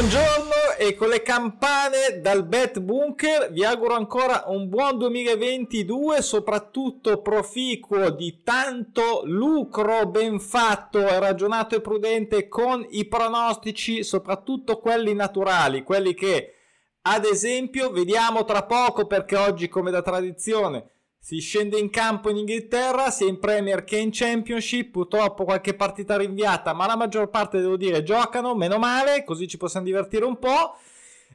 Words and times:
Buongiorno 0.00 0.78
e 0.78 0.94
con 0.94 1.10
le 1.10 1.20
campane 1.20 2.22
dal 2.22 2.46
Bet 2.46 2.80
Bunker 2.80 3.52
vi 3.52 3.66
auguro 3.66 3.96
ancora 3.96 4.44
un 4.46 4.66
buon 4.70 4.96
2022, 4.96 6.22
soprattutto 6.22 7.20
proficuo 7.20 8.08
di 8.08 8.40
tanto 8.42 9.20
lucro 9.24 10.06
ben 10.06 10.40
fatto, 10.40 11.06
ragionato 11.18 11.76
e 11.76 11.82
prudente 11.82 12.48
con 12.48 12.82
i 12.88 13.04
pronostici, 13.08 14.02
soprattutto 14.02 14.78
quelli 14.78 15.12
naturali, 15.12 15.82
quelli 15.82 16.14
che 16.14 16.54
ad 17.02 17.26
esempio 17.26 17.90
vediamo 17.90 18.46
tra 18.46 18.64
poco 18.64 19.06
perché 19.06 19.36
oggi 19.36 19.68
come 19.68 19.90
da 19.90 20.00
tradizione 20.00 20.92
si 21.22 21.38
scende 21.38 21.78
in 21.78 21.90
campo 21.90 22.30
in 22.30 22.38
Inghilterra, 22.38 23.10
sia 23.10 23.28
in 23.28 23.38
Premier 23.38 23.84
che 23.84 23.98
in 23.98 24.08
Championship. 24.10 24.90
Purtroppo 24.90 25.44
qualche 25.44 25.74
partita 25.74 26.16
rinviata, 26.16 26.72
ma 26.72 26.86
la 26.86 26.96
maggior 26.96 27.28
parte 27.28 27.60
devo 27.60 27.76
dire 27.76 28.02
giocano, 28.02 28.56
meno 28.56 28.78
male, 28.78 29.22
così 29.22 29.46
ci 29.46 29.58
possiamo 29.58 29.84
divertire 29.84 30.24
un 30.24 30.38
po'. 30.38 30.76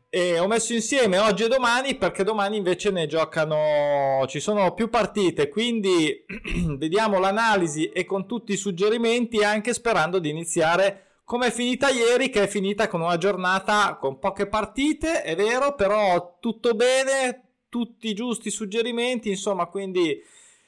E 0.10 0.40
ho 0.40 0.48
messo 0.48 0.74
insieme 0.74 1.18
oggi 1.20 1.44
e 1.44 1.48
domani 1.48 1.96
perché 1.96 2.24
domani 2.24 2.58
invece 2.58 2.90
ne 2.90 3.06
giocano, 3.06 4.26
ci 4.28 4.40
sono 4.40 4.74
più 4.74 4.90
partite, 4.90 5.50
quindi 5.50 6.26
vediamo 6.78 7.20
l'analisi 7.20 7.90
e 7.90 8.06
con 8.06 8.26
tutti 8.26 8.54
i 8.54 8.58
suggerimenti, 8.58 9.44
anche 9.44 9.74
sperando 9.74 10.20
di 10.20 10.30
iniziare 10.30 11.02
come 11.26 11.48
è 11.48 11.52
finita 11.52 11.90
ieri, 11.90 12.30
che 12.30 12.44
è 12.44 12.48
finita 12.48 12.88
con 12.88 13.02
una 13.02 13.18
giornata 13.18 13.98
con 14.00 14.20
poche 14.20 14.48
partite, 14.48 15.24
è 15.24 15.36
vero, 15.36 15.74
però 15.74 16.38
tutto 16.40 16.76
bene, 16.76 17.45
tutti 17.76 18.08
i 18.08 18.14
giusti 18.14 18.50
suggerimenti, 18.52 19.28
insomma, 19.28 19.66
quindi 19.66 20.18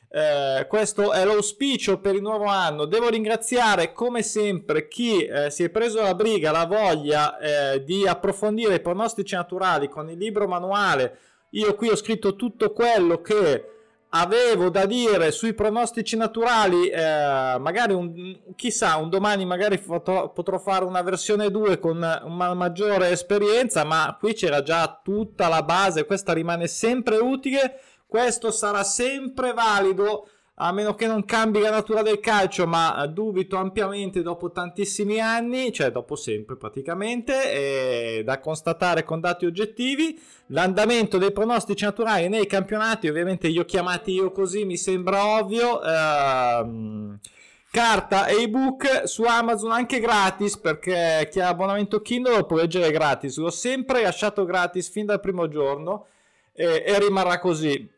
eh, 0.10 0.66
questo 0.68 1.14
è 1.14 1.24
l'auspicio 1.24 2.02
per 2.02 2.16
il 2.16 2.22
nuovo 2.22 2.48
anno. 2.48 2.84
Devo 2.84 3.08
ringraziare 3.08 3.94
come 3.94 4.22
sempre 4.24 4.90
chi 4.90 5.24
eh, 5.24 5.50
si 5.50 5.64
è 5.64 5.70
preso 5.70 6.02
la 6.02 6.14
briga, 6.14 6.52
la 6.52 6.66
voglia 6.66 7.40
eh, 7.40 7.82
di 7.86 8.06
approfondire 8.06 8.76
i 8.76 8.82
pronostici 8.82 9.36
naturali 9.36 9.88
con 9.88 10.10
il 10.10 10.18
libro 10.18 10.50
manuale. 10.50 11.18
Io 11.52 11.76
qui 11.76 11.88
ho 11.88 11.96
scritto 11.96 12.36
tutto 12.36 12.74
quello 12.74 13.22
che 13.22 13.77
avevo 14.20 14.70
da 14.70 14.86
dire 14.86 15.32
sui 15.32 15.54
pronostici 15.54 16.18
naturali, 16.18 16.88
eh, 16.90 17.58
magari 17.60 17.94
un, 17.94 18.38
chissà, 18.56 18.98
un 18.98 19.10
domani 19.10 19.46
magari 19.46 19.78
potrò, 19.80 20.32
potrò, 20.32 20.58
fare 20.58 20.86
una 20.86 21.02
versione 21.02 21.52
2 21.52 21.80
con 21.80 21.98
una 21.98 22.54
maggiore 22.54 23.10
esperienza, 23.10 23.84
ma 23.84 24.16
qui 24.20 24.34
c'era 24.34 24.64
già 24.64 25.00
tutta 25.04 25.48
la 25.48 25.64
base, 25.64 26.06
questa 26.06 26.34
rimane 26.34 26.68
sempre 26.68 27.18
utile, 27.18 27.80
questo 28.08 28.52
sarà 28.52 28.84
sempre 28.84 29.54
valido 29.54 30.28
a 30.60 30.72
meno 30.72 30.96
che 30.96 31.06
non 31.06 31.24
cambi 31.24 31.60
la 31.60 31.70
natura 31.70 32.02
del 32.02 32.20
calcio, 32.20 32.66
ma 32.66 33.06
dubito 33.06 33.58
ampiamente 33.58 34.24
dopo 34.24 34.52
tantissimi 34.52 35.20
anni, 35.20 35.72
cioè 35.72 35.92
dopo 35.92 36.16
sempre 36.16 36.56
praticamente, 36.56 38.24
da 38.24 38.40
constatare 38.40 39.04
con 39.04 39.20
dati 39.20 39.46
oggettivi. 39.46 40.20
L'andamento 40.48 41.20
dei 41.20 41.32
pronostici 41.32 41.84
naturali 41.84 42.28
nei 42.28 42.48
campionati, 42.48 43.08
ovviamente 43.08 43.48
io 43.48 43.66
chiamati 43.66 44.14
io 44.14 44.32
così, 44.32 44.66
mi 44.66 44.78
sembra 44.78 45.28
ovvio. 45.38 45.80
Ehm, 45.84 47.20
carta 47.70 48.26
e 48.26 48.42
ebook 48.42 49.04
su 49.08 49.24
Amazon 49.24 49.72
anche 49.72 50.00
gratis 50.00 50.58
perché 50.58 51.28
chi 51.30 51.40
ha 51.40 51.50
abbonamento 51.50 52.02
Kindle 52.02 52.38
lo 52.38 52.46
può 52.46 52.58
leggere 52.58 52.90
gratis. 52.90 53.38
L'ho 53.38 53.52
sempre 53.52 54.02
lasciato 54.02 54.44
gratis 54.44 54.90
fin 54.90 55.06
dal 55.06 55.20
primo 55.20 55.48
giorno 55.48 56.08
e, 56.54 56.84
e 56.84 56.98
rimarrà 56.98 57.38
così 57.38 57.96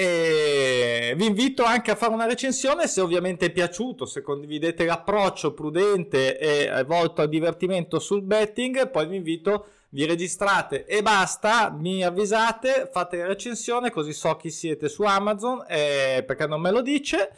e 0.00 1.12
vi 1.16 1.26
invito 1.26 1.64
anche 1.64 1.90
a 1.90 1.96
fare 1.96 2.12
una 2.12 2.24
recensione 2.24 2.86
se 2.86 3.00
ovviamente 3.00 3.46
è 3.46 3.50
piaciuto, 3.50 4.06
se 4.06 4.22
condividete 4.22 4.84
l'approccio 4.84 5.54
prudente 5.54 6.38
e 6.38 6.84
volto 6.84 7.20
al 7.20 7.28
divertimento 7.28 7.98
sul 7.98 8.22
betting, 8.22 8.90
poi 8.90 9.08
vi 9.08 9.16
invito, 9.16 9.66
vi 9.88 10.06
registrate 10.06 10.84
e 10.84 11.02
basta, 11.02 11.74
mi 11.76 12.04
avvisate, 12.04 12.88
fate 12.92 13.16
la 13.16 13.26
recensione 13.26 13.90
così 13.90 14.12
so 14.12 14.36
chi 14.36 14.52
siete 14.52 14.88
su 14.88 15.02
Amazon 15.02 15.64
eh, 15.66 16.22
perché 16.24 16.46
non 16.46 16.60
me 16.60 16.70
lo 16.70 16.80
dice 16.80 17.32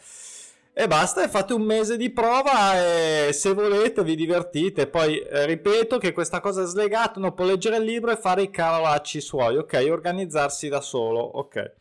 e 0.71 0.85
basta 0.85 1.23
e 1.23 1.29
fate 1.29 1.53
un 1.53 1.63
mese 1.63 1.97
di 1.97 2.11
prova 2.11 2.75
e 2.75 3.33
se 3.33 3.53
volete 3.55 4.03
vi 4.03 4.13
divertite. 4.13 4.85
Poi 4.85 5.17
eh, 5.17 5.47
ripeto 5.47 5.97
che 5.97 6.11
questa 6.11 6.39
cosa 6.39 6.61
è 6.61 6.67
slegata 6.67 7.17
uno 7.17 7.33
può 7.33 7.43
leggere 7.43 7.77
il 7.77 7.85
libro 7.85 8.11
e 8.11 8.17
fare 8.17 8.43
i 8.43 8.51
cavolacci 8.51 9.19
suoi 9.19 9.57
ok? 9.57 9.87
Organizzarsi 9.89 10.69
da 10.69 10.79
solo 10.79 11.21
ok 11.21 11.79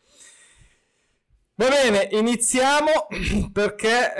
Va 1.60 1.68
bene, 1.68 2.08
iniziamo 2.12 3.06
perché 3.52 4.14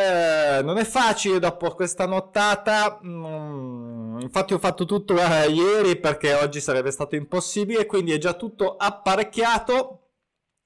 eh, 0.58 0.62
non 0.62 0.76
è 0.76 0.84
facile 0.84 1.38
dopo 1.38 1.70
questa 1.74 2.04
nottata. 2.04 3.00
Mm, 3.02 4.20
infatti 4.20 4.52
ho 4.52 4.58
fatto 4.58 4.84
tutto 4.84 5.16
eh, 5.16 5.48
ieri 5.48 5.96
perché 5.96 6.34
oggi 6.34 6.60
sarebbe 6.60 6.90
stato 6.90 7.16
impossibile, 7.16 7.86
quindi 7.86 8.12
è 8.12 8.18
già 8.18 8.34
tutto 8.34 8.76
apparecchiato. 8.76 10.08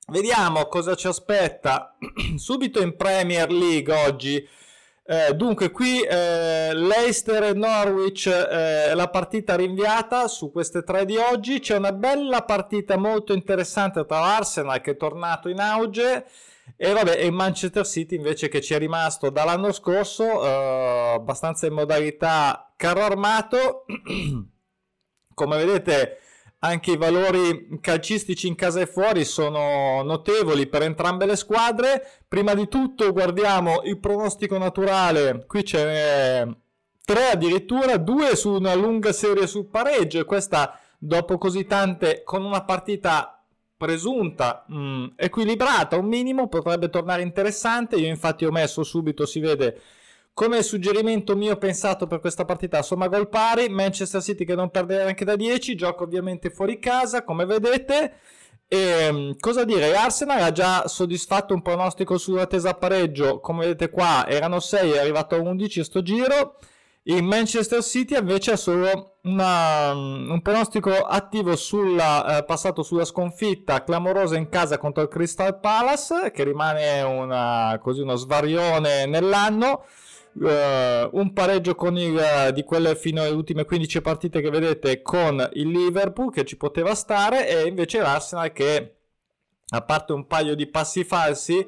Vediamo 0.08 0.66
cosa 0.66 0.96
ci 0.96 1.06
aspetta 1.06 1.96
subito 2.34 2.82
in 2.82 2.96
Premier 2.96 3.52
League 3.52 3.94
oggi. 3.94 4.44
Eh, 5.06 5.32
dunque, 5.36 5.70
qui 5.70 6.00
eh, 6.00 6.74
Leicester 6.74 7.44
e 7.44 7.52
Norwich, 7.52 8.26
eh, 8.26 8.94
la 8.94 9.08
partita 9.10 9.54
rinviata 9.54 10.26
su 10.26 10.50
queste 10.50 10.82
tre 10.82 11.04
di 11.04 11.18
oggi. 11.18 11.60
C'è 11.60 11.76
una 11.76 11.92
bella 11.92 12.42
partita 12.42 12.96
molto 12.96 13.32
interessante 13.32 14.04
tra 14.04 14.18
l'Arsenal 14.18 14.80
che 14.80 14.90
è 14.90 14.96
tornato 14.96 15.48
in 15.48 15.60
auge 15.60 16.26
e 16.76 16.92
vabbè, 16.92 17.18
e 17.18 17.30
Manchester 17.30 17.86
City 17.86 18.16
invece 18.16 18.48
che 18.48 18.60
ci 18.60 18.74
è 18.74 18.78
rimasto 18.78 19.30
dall'anno 19.30 19.72
scorso, 19.72 20.44
eh, 20.44 21.12
abbastanza 21.14 21.66
in 21.66 21.74
modalità 21.74 22.72
carro 22.76 23.02
armato. 23.02 23.84
Come 25.34 25.56
vedete, 25.56 26.18
anche 26.60 26.92
i 26.92 26.96
valori 26.96 27.78
calcistici 27.80 28.46
in 28.48 28.54
casa 28.54 28.80
e 28.80 28.86
fuori 28.86 29.24
sono 29.24 30.02
notevoli 30.02 30.66
per 30.66 30.82
entrambe 30.82 31.26
le 31.26 31.36
squadre. 31.36 32.06
Prima 32.26 32.54
di 32.54 32.68
tutto 32.68 33.12
guardiamo 33.12 33.82
il 33.84 33.98
pronostico 34.00 34.56
naturale, 34.58 35.44
qui 35.46 35.62
c'è 35.62 36.46
tre 37.04 37.30
addirittura, 37.30 37.98
due 37.98 38.34
su 38.34 38.52
una 38.52 38.74
lunga 38.74 39.12
serie 39.12 39.46
sul 39.46 39.66
pareggio 39.66 40.20
e 40.20 40.24
questa 40.24 40.78
dopo 40.98 41.36
così 41.36 41.66
tante 41.66 42.22
con 42.24 42.42
una 42.44 42.64
partita 42.64 43.33
presunta 43.84 44.64
mh, 44.66 44.76
mm, 44.76 45.06
equilibrata, 45.16 45.98
un 45.98 46.06
minimo 46.06 46.48
potrebbe 46.48 46.88
tornare 46.88 47.22
interessante. 47.22 47.96
Io 47.96 48.06
infatti 48.08 48.46
ho 48.46 48.50
messo 48.50 48.82
subito, 48.82 49.26
si 49.26 49.40
vede 49.40 49.80
come 50.32 50.62
suggerimento 50.62 51.36
mio 51.36 51.56
pensato 51.56 52.06
per 52.06 52.18
questa 52.18 52.44
partita, 52.44 52.82
somma 52.82 53.08
gol 53.08 53.28
pari, 53.28 53.68
Manchester 53.68 54.22
City 54.22 54.44
che 54.44 54.54
non 54.54 54.70
perde 54.70 54.96
neanche 54.96 55.24
da 55.24 55.36
10, 55.36 55.76
gioca 55.76 56.02
ovviamente 56.02 56.50
fuori 56.50 56.78
casa, 56.78 57.24
come 57.24 57.44
vedete. 57.44 58.14
E, 58.66 59.12
mm, 59.12 59.30
cosa 59.38 59.64
dire? 59.64 59.94
Arsenal 59.94 60.40
ha 60.42 60.50
già 60.52 60.88
soddisfatto 60.88 61.52
un 61.54 61.62
pronostico 61.62 62.16
sull'attesa 62.16 62.74
pareggio, 62.74 63.38
come 63.40 63.66
vedete 63.66 63.90
qua 63.90 64.26
erano 64.26 64.60
6, 64.60 64.92
è 64.92 64.98
arrivato 64.98 65.34
a 65.34 65.40
11 65.40 65.84
sto 65.84 66.02
giro. 66.02 66.58
Il 67.02 67.22
Manchester 67.22 67.82
City 67.82 68.16
invece 68.16 68.52
ha 68.52 68.56
solo 68.56 69.13
una, 69.24 69.92
un 69.92 70.40
pronostico 70.42 70.90
attivo 70.90 71.56
sulla, 71.56 72.38
eh, 72.38 72.44
passato 72.44 72.82
sulla 72.82 73.04
sconfitta 73.04 73.82
clamorosa 73.82 74.36
in 74.36 74.48
casa 74.48 74.78
contro 74.78 75.02
il 75.02 75.08
Crystal 75.08 75.58
Palace, 75.58 76.30
che 76.32 76.44
rimane 76.44 77.00
una, 77.02 77.78
così, 77.80 78.00
uno 78.00 78.16
svarione 78.16 79.06
nell'anno. 79.06 79.84
Uh, 80.36 81.08
un 81.12 81.30
pareggio 81.32 81.76
con 81.76 81.96
il, 81.96 82.50
di 82.52 82.64
quelle 82.64 82.96
fino 82.96 83.22
alle 83.22 83.30
ultime 83.30 83.64
15 83.64 84.00
partite 84.00 84.40
che 84.40 84.50
vedete 84.50 85.00
con 85.00 85.48
il 85.52 85.68
Liverpool 85.68 86.32
che 86.32 86.44
ci 86.44 86.56
poteva 86.56 86.96
stare 86.96 87.48
e 87.48 87.68
invece 87.68 88.00
l'Arsenal 88.00 88.52
che 88.52 88.96
a 89.68 89.82
parte 89.82 90.12
un 90.12 90.26
paio 90.26 90.56
di 90.56 90.66
passi 90.66 91.04
falsi 91.04 91.64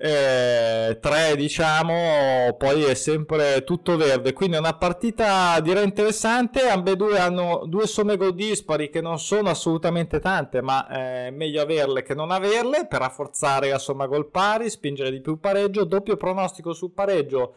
eh, 0.00 0.96
tre 1.00 1.34
diciamo 1.34 2.54
poi 2.56 2.84
è 2.84 2.94
sempre 2.94 3.64
tutto 3.64 3.96
verde. 3.96 4.32
Quindi 4.32 4.56
è 4.56 4.60
una 4.60 4.76
partita 4.76 5.58
direi 5.60 5.84
interessante. 5.84 6.68
Ambedue 6.68 7.18
hanno 7.18 7.64
due 7.66 7.86
somme 7.88 8.16
gol 8.16 8.34
dispari 8.34 8.90
che 8.90 9.00
non 9.00 9.18
sono 9.18 9.50
assolutamente 9.50 10.20
tante 10.20 10.62
ma 10.62 10.86
è 10.86 11.30
meglio 11.30 11.62
averle 11.62 12.02
che 12.02 12.14
non 12.14 12.30
averle 12.30 12.86
per 12.86 13.00
rafforzare 13.00 13.70
la 13.70 13.78
somma 13.78 14.06
gol 14.06 14.30
pari 14.30 14.70
spingere 14.70 15.10
di 15.10 15.20
più 15.20 15.40
pareggio. 15.40 15.84
Doppio 15.84 16.16
pronostico 16.16 16.72
sul 16.72 16.92
pareggio. 16.92 17.56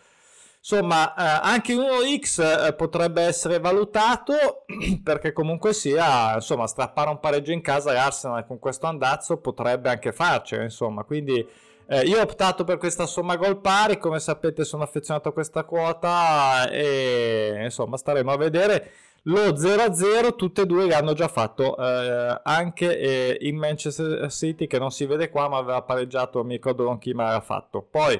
Insomma 0.64 1.14
eh, 1.16 1.40
anche 1.44 1.74
1x 1.76 2.68
eh, 2.68 2.74
potrebbe 2.74 3.22
essere 3.24 3.60
valutato 3.60 4.66
perché 5.04 5.32
comunque 5.32 5.74
sia 5.74 6.36
insomma 6.36 6.68
strappare 6.68 7.10
un 7.10 7.20
pareggio 7.20 7.52
in 7.52 7.62
casa 7.62 7.94
l'Arsenal 7.94 8.46
con 8.46 8.60
questo 8.60 8.86
andazzo 8.86 9.38
potrebbe 9.38 9.90
anche 9.90 10.12
farcela 10.12 10.64
insomma. 10.64 11.04
Quindi 11.04 11.48
eh, 11.92 12.06
io 12.06 12.20
ho 12.20 12.22
optato 12.22 12.64
per 12.64 12.78
questa 12.78 13.06
somma 13.06 13.36
gol 13.36 13.60
pari, 13.60 13.98
come 13.98 14.22
sapete 14.22 14.64
sono 14.64 14.84
affezionato 14.84 15.28
a 15.28 15.34
questa 15.34 15.66
quota 15.66 16.70
e 16.70 17.60
insomma 17.64 17.98
staremo 17.98 18.32
a 18.32 18.38
vedere. 18.38 18.92
Lo 19.24 19.50
0-0 19.50 20.36
tutte 20.38 20.62
e 20.62 20.66
due 20.66 20.88
l'hanno 20.88 21.12
già 21.12 21.28
fatto, 21.28 21.76
eh, 21.78 22.40
anche 22.44 22.98
eh, 22.98 23.38
in 23.42 23.58
Manchester 23.58 24.32
City 24.32 24.68
che 24.68 24.80
non 24.80 24.92
si 24.92 25.06
vede 25.06 25.30
qua 25.30 25.50
ma 25.50 25.58
aveva 25.58 25.82
pareggiato, 25.82 26.46
mi 26.46 26.54
ricordo 26.54 26.86
con 26.86 26.98
chi 26.98 27.14
mi 27.14 27.24
aveva 27.24 27.42
fatto. 27.42 27.82
Poi 27.82 28.18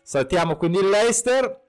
saltiamo 0.00 0.56
quindi 0.56 0.78
il 0.78 0.88
Leicester 0.88 1.66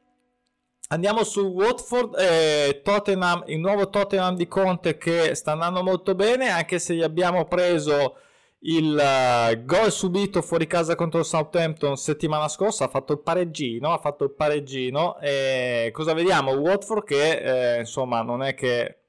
Andiamo 0.92 1.24
su 1.24 1.42
Watford, 1.42 2.16
eh, 2.18 2.82
Tottenham, 2.84 3.44
il 3.46 3.60
nuovo 3.60 3.90
Tottenham 3.90 4.36
di 4.36 4.48
Conte 4.48 4.98
che 4.98 5.36
sta 5.36 5.52
andando 5.52 5.84
molto 5.84 6.16
bene, 6.16 6.50
anche 6.50 6.80
se 6.80 6.96
gli 6.96 7.04
abbiamo 7.04 7.46
preso 7.46 8.16
il 8.62 8.94
uh, 8.94 9.66
gol 9.66 9.92
subito 9.92 10.42
fuori 10.42 10.68
casa 10.68 10.96
contro 10.96 11.24
Southampton 11.24 11.96
settimana 11.96 12.48
scorsa, 12.48 12.86
ha 12.86 12.90
fatto 12.90 13.14
il 13.14 13.20
pareggino, 13.20 13.94
ha 13.94 14.00
fatto 14.00 14.26
il 14.26 14.32
pareggino 14.32 15.18
e 15.20 15.90
cosa 15.94 16.14
vediamo? 16.14 16.52
Watford 16.52 17.04
che 17.06 17.76
eh, 17.76 17.80
insomma 17.80 18.22
non 18.22 18.44
è 18.44 18.54
che 18.56 19.00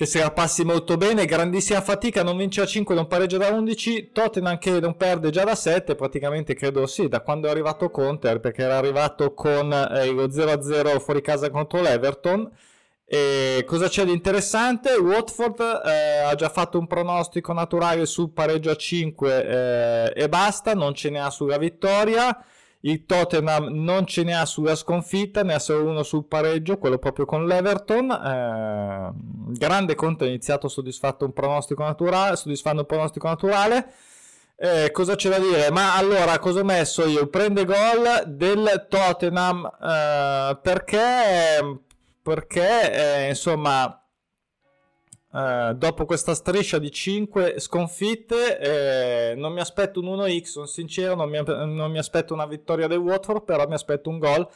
che 0.00 0.06
se 0.06 0.18
la 0.20 0.30
passi 0.30 0.64
molto 0.64 0.96
bene, 0.96 1.26
grandissima 1.26 1.82
fatica, 1.82 2.22
non 2.22 2.38
vince 2.38 2.62
a 2.62 2.66
5, 2.66 2.94
non 2.94 3.06
pareggia 3.06 3.36
da 3.36 3.50
11, 3.50 4.12
Tottenham 4.12 4.56
che 4.56 4.80
non 4.80 4.96
perde 4.96 5.28
già 5.28 5.44
da 5.44 5.54
7, 5.54 5.94
praticamente 5.94 6.54
credo 6.54 6.86
sì, 6.86 7.06
da 7.06 7.20
quando 7.20 7.48
è 7.48 7.50
arrivato 7.50 7.90
Conte, 7.90 8.40
perché 8.40 8.62
era 8.62 8.78
arrivato 8.78 9.34
con 9.34 9.70
eh, 9.70 10.06
lo 10.06 10.26
0-0 10.28 10.98
fuori 11.00 11.20
casa 11.20 11.50
contro 11.50 11.82
l'Everton. 11.82 12.50
E 13.12 13.64
cosa 13.66 13.88
c'è 13.88 14.04
di 14.04 14.12
interessante? 14.12 14.92
Watford 14.92 15.58
eh, 15.84 16.18
ha 16.18 16.34
già 16.36 16.48
fatto 16.48 16.78
un 16.78 16.86
pronostico 16.86 17.52
naturale 17.52 18.06
sul 18.06 18.30
pareggio 18.30 18.70
a 18.70 18.76
5 18.76 19.44
eh, 19.44 20.12
e 20.14 20.28
basta, 20.28 20.74
non 20.74 20.94
ce 20.94 21.10
n'è 21.10 21.28
sulla 21.32 21.58
vittoria. 21.58 22.40
Il 22.82 23.06
Tottenham 23.06 23.66
non 23.82 24.06
ce 24.06 24.22
ne 24.22 24.36
ha 24.36 24.46
sulla 24.46 24.76
sconfitta, 24.76 25.42
ne 25.42 25.54
ha 25.54 25.58
solo 25.58 25.90
uno 25.90 26.04
sul 26.04 26.24
pareggio, 26.26 26.78
quello 26.78 26.98
proprio 26.98 27.24
con 27.24 27.46
l'Everton. 27.46 28.12
Eh, 28.12 29.10
grande 29.58 29.96
Conte 29.96 30.24
ha 30.24 30.28
iniziato 30.28 30.68
soddisfatto 30.68 31.24
un 31.24 31.32
pronostico 31.32 31.82
naturale, 31.82 32.36
soddisfando 32.36 32.82
un 32.82 32.86
pronostico 32.86 33.26
naturale. 33.26 33.92
Eh, 34.54 34.92
cosa 34.92 35.16
c'è 35.16 35.30
da 35.30 35.40
dire? 35.40 35.72
Ma 35.72 35.96
allora, 35.96 36.38
cosa 36.38 36.60
ho 36.60 36.64
messo 36.64 37.04
io? 37.08 37.26
Prende 37.26 37.64
gol 37.64 38.22
del 38.26 38.86
Tottenham 38.88 39.68
eh, 39.82 40.58
perché, 40.62 41.80
perché 42.22 43.24
eh, 43.24 43.28
insomma, 43.28 43.94
Uh, 45.32 45.74
dopo 45.74 46.06
questa 46.06 46.34
striscia 46.34 46.78
di 46.80 46.90
5 46.90 47.60
sconfitte, 47.60 48.58
eh, 49.30 49.34
non 49.36 49.52
mi 49.52 49.60
aspetto 49.60 50.00
un 50.00 50.06
1x, 50.06 50.42
sono 50.42 50.66
sincero, 50.66 51.14
non 51.14 51.30
mi, 51.30 51.40
non 51.44 51.88
mi, 51.88 51.98
aspetto 51.98 52.34
una 52.34 52.46
vittoria 52.46 52.88
del 52.88 52.98
Watford, 52.98 53.44
però 53.44 53.64
mi 53.68 53.74
aspetto 53.74 54.10
un 54.10 54.18
gol. 54.18 54.48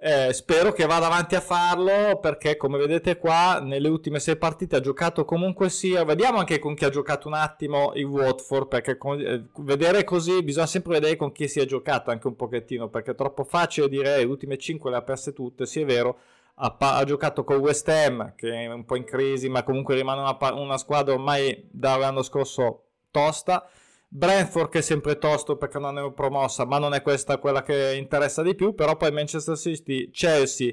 Eh, 0.00 0.32
spero 0.34 0.72
che 0.72 0.84
vada 0.84 1.06
avanti 1.06 1.36
a 1.36 1.40
farlo 1.40 2.18
perché, 2.20 2.58
come 2.58 2.76
vedete 2.76 3.16
qua, 3.16 3.60
nelle 3.60 3.88
ultime 3.88 4.20
6 4.20 4.36
partite 4.36 4.76
ha 4.76 4.80
giocato 4.80 5.24
comunque 5.24 5.70
sia. 5.70 6.04
Vediamo 6.04 6.36
anche 6.38 6.58
con 6.58 6.74
chi 6.74 6.84
ha 6.84 6.90
giocato 6.90 7.26
un 7.26 7.34
attimo 7.34 7.92
il 7.94 8.04
Watford, 8.04 8.68
perché 8.68 8.98
con, 8.98 9.18
eh, 9.18 9.46
vedere 9.60 10.04
così 10.04 10.42
bisogna 10.42 10.66
sempre 10.66 10.92
vedere 10.92 11.16
con 11.16 11.32
chi 11.32 11.48
si 11.48 11.60
è 11.60 11.64
giocato 11.64 12.10
anche 12.10 12.26
un 12.26 12.36
pochettino, 12.36 12.90
perché 12.90 13.12
è 13.12 13.14
troppo 13.14 13.42
facile 13.44 13.88
dire 13.88 14.18
le 14.18 14.24
ultime 14.24 14.58
5 14.58 14.90
le 14.90 14.96
ha 14.98 15.02
perse 15.02 15.32
tutte, 15.32 15.64
sì 15.64 15.80
è 15.80 15.86
vero 15.86 16.18
ha, 16.58 16.76
ha, 16.78 17.04
giocato 17.04 17.44
con 17.44 17.56
West 17.56 17.88
Ham 17.88 18.34
che 18.34 18.50
è 18.50 18.66
un 18.66 18.84
po' 18.84 18.96
in 18.96 19.04
crisi 19.04 19.48
ma 19.48 19.62
comunque 19.62 19.94
rimane 19.94 20.20
una, 20.20 20.54
una 20.54 20.78
squadra 20.78 21.14
ormai 21.14 21.68
dall'anno 21.70 22.22
scorso 22.22 22.84
tosta 23.10 23.68
Brentford 24.08 24.70
che 24.70 24.78
è 24.78 24.82
sempre 24.82 25.18
tosto 25.18 25.56
perché 25.56 25.78
non 25.78 25.98
è 25.98 26.12
promossa 26.12 26.64
ma 26.64 26.78
non 26.78 26.94
è 26.94 27.02
questa 27.02 27.38
quella 27.38 27.62
che 27.62 27.94
interessa 27.96 28.42
di 28.42 28.54
più 28.54 28.74
però 28.74 28.96
poi 28.96 29.12
Manchester 29.12 29.56
City, 29.56 30.10
Chelsea 30.10 30.72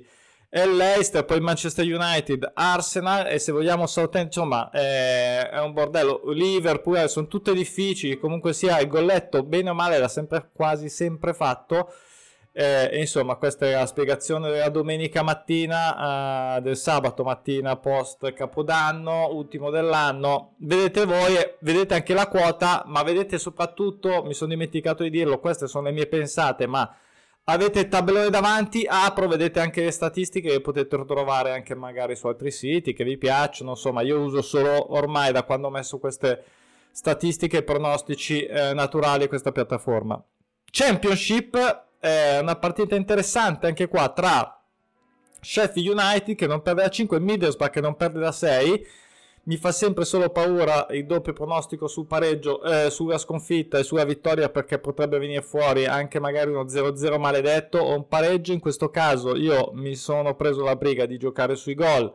e 0.58 0.66
Leicester, 0.66 1.26
poi 1.26 1.42
Manchester 1.42 1.84
United, 1.84 2.50
Arsenal 2.54 3.28
e 3.28 3.40
se 3.40 3.52
vogliamo 3.52 3.88
Southampton, 3.88 4.26
insomma 4.26 4.70
è, 4.70 5.50
è 5.50 5.60
un 5.60 5.74
bordello. 5.74 6.22
Liverpool, 6.32 6.96
eh, 6.96 7.08
sono 7.10 7.28
tutte 7.28 7.54
difficili, 7.54 8.18
comunque 8.18 8.54
sia 8.54 8.80
il 8.80 8.88
golletto 8.88 9.44
bene 9.44 9.72
o 9.72 9.74
male 9.74 9.98
l'ha 9.98 10.08
sempre, 10.08 10.52
quasi 10.54 10.88
sempre 10.88 11.34
fatto 11.34 11.92
eh, 12.58 12.90
insomma, 13.00 13.36
questa 13.36 13.66
è 13.66 13.74
la 13.74 13.86
spiegazione 13.86 14.50
della 14.50 14.70
domenica 14.70 15.22
mattina, 15.24 16.56
eh, 16.56 16.62
del 16.62 16.78
sabato 16.78 17.26
mattina 17.26 17.76
post 17.76 18.32
Capodanno, 18.32 19.28
ultimo 19.34 19.70
dell'anno. 19.70 20.54
Vedete 20.60 21.06
voi, 21.06 21.36
vedete 21.60 21.96
anche 21.96 22.14
la 22.14 22.30
quota, 22.30 22.84
ma 22.86 23.04
vedete 23.04 23.38
soprattutto, 23.38 24.24
mi 24.24 24.34
sono 24.34 24.52
dimenticato 24.52 25.04
di 25.04 25.10
dirlo, 25.10 25.42
queste 25.42 25.68
sono 25.68 25.88
le 25.88 25.92
mie 25.92 26.08
pensate, 26.08 26.66
ma 26.66 26.90
avete 27.44 27.82
il 27.82 27.90
tabellone 27.90 28.30
davanti, 28.30 28.88
apro, 28.88 29.28
vedete 29.28 29.60
anche 29.60 29.84
le 29.84 29.92
statistiche 29.92 30.50
che 30.50 30.62
potete 30.62 31.04
trovare 31.06 31.52
anche 31.52 31.76
magari 31.76 32.16
su 32.16 32.28
altri 32.28 32.52
siti 32.52 32.94
che 32.94 33.04
vi 33.04 33.18
piacciono, 33.18 33.72
insomma, 33.72 34.02
io 34.02 34.22
uso 34.22 34.42
solo 34.42 34.96
ormai 34.96 35.34
da 35.34 35.44
quando 35.44 35.68
ho 35.68 35.72
messo 35.72 36.00
queste 36.00 36.42
statistiche 36.90 37.58
e 37.58 37.64
pronostici 37.64 38.46
eh, 38.46 38.74
naturali 38.74 39.28
questa 39.28 39.52
piattaforma. 39.52 40.24
Championship 40.72 41.84
eh, 42.06 42.40
una 42.40 42.56
partita 42.56 42.96
interessante 42.96 43.66
anche 43.66 43.88
qua 43.88 44.10
tra 44.10 44.62
Sheffield 45.42 45.98
United 45.98 46.36
che 46.36 46.46
non 46.46 46.62
perde 46.62 46.84
da 46.84 46.90
5 46.90 47.18
e 47.18 47.20
Middlesbrough 47.20 47.72
che 47.72 47.82
non 47.82 47.96
perde 47.96 48.20
da 48.20 48.32
6 48.32 48.88
mi 49.46 49.58
fa 49.58 49.72
sempre 49.72 50.06
solo 50.06 50.30
paura 50.30 50.88
il 50.92 51.06
doppio 51.06 51.34
pronostico 51.34 51.88
sul 51.88 52.08
pareggio, 52.08 52.64
eh, 52.64 52.90
sulla 52.90 53.20
sconfitta 53.20 53.78
e 53.78 53.84
sulla 53.84 54.04
vittoria 54.04 54.50
perché 54.50 54.80
potrebbe 54.80 55.20
venire 55.20 55.42
fuori 55.42 55.86
anche 55.86 56.20
magari 56.20 56.50
uno 56.50 56.64
0-0 56.64 57.20
maledetto 57.20 57.78
o 57.78 57.96
un 57.96 58.08
pareggio. 58.08 58.54
In 58.54 58.60
questo 58.60 58.90
caso 58.90 59.36
io 59.36 59.70
mi 59.76 59.94
sono 59.96 60.36
preso 60.36 60.64
la 60.64 60.76
briga 60.76 61.06
di 61.06 61.20
giocare 61.20 61.56
sui 61.56 61.76
gol 61.76 62.12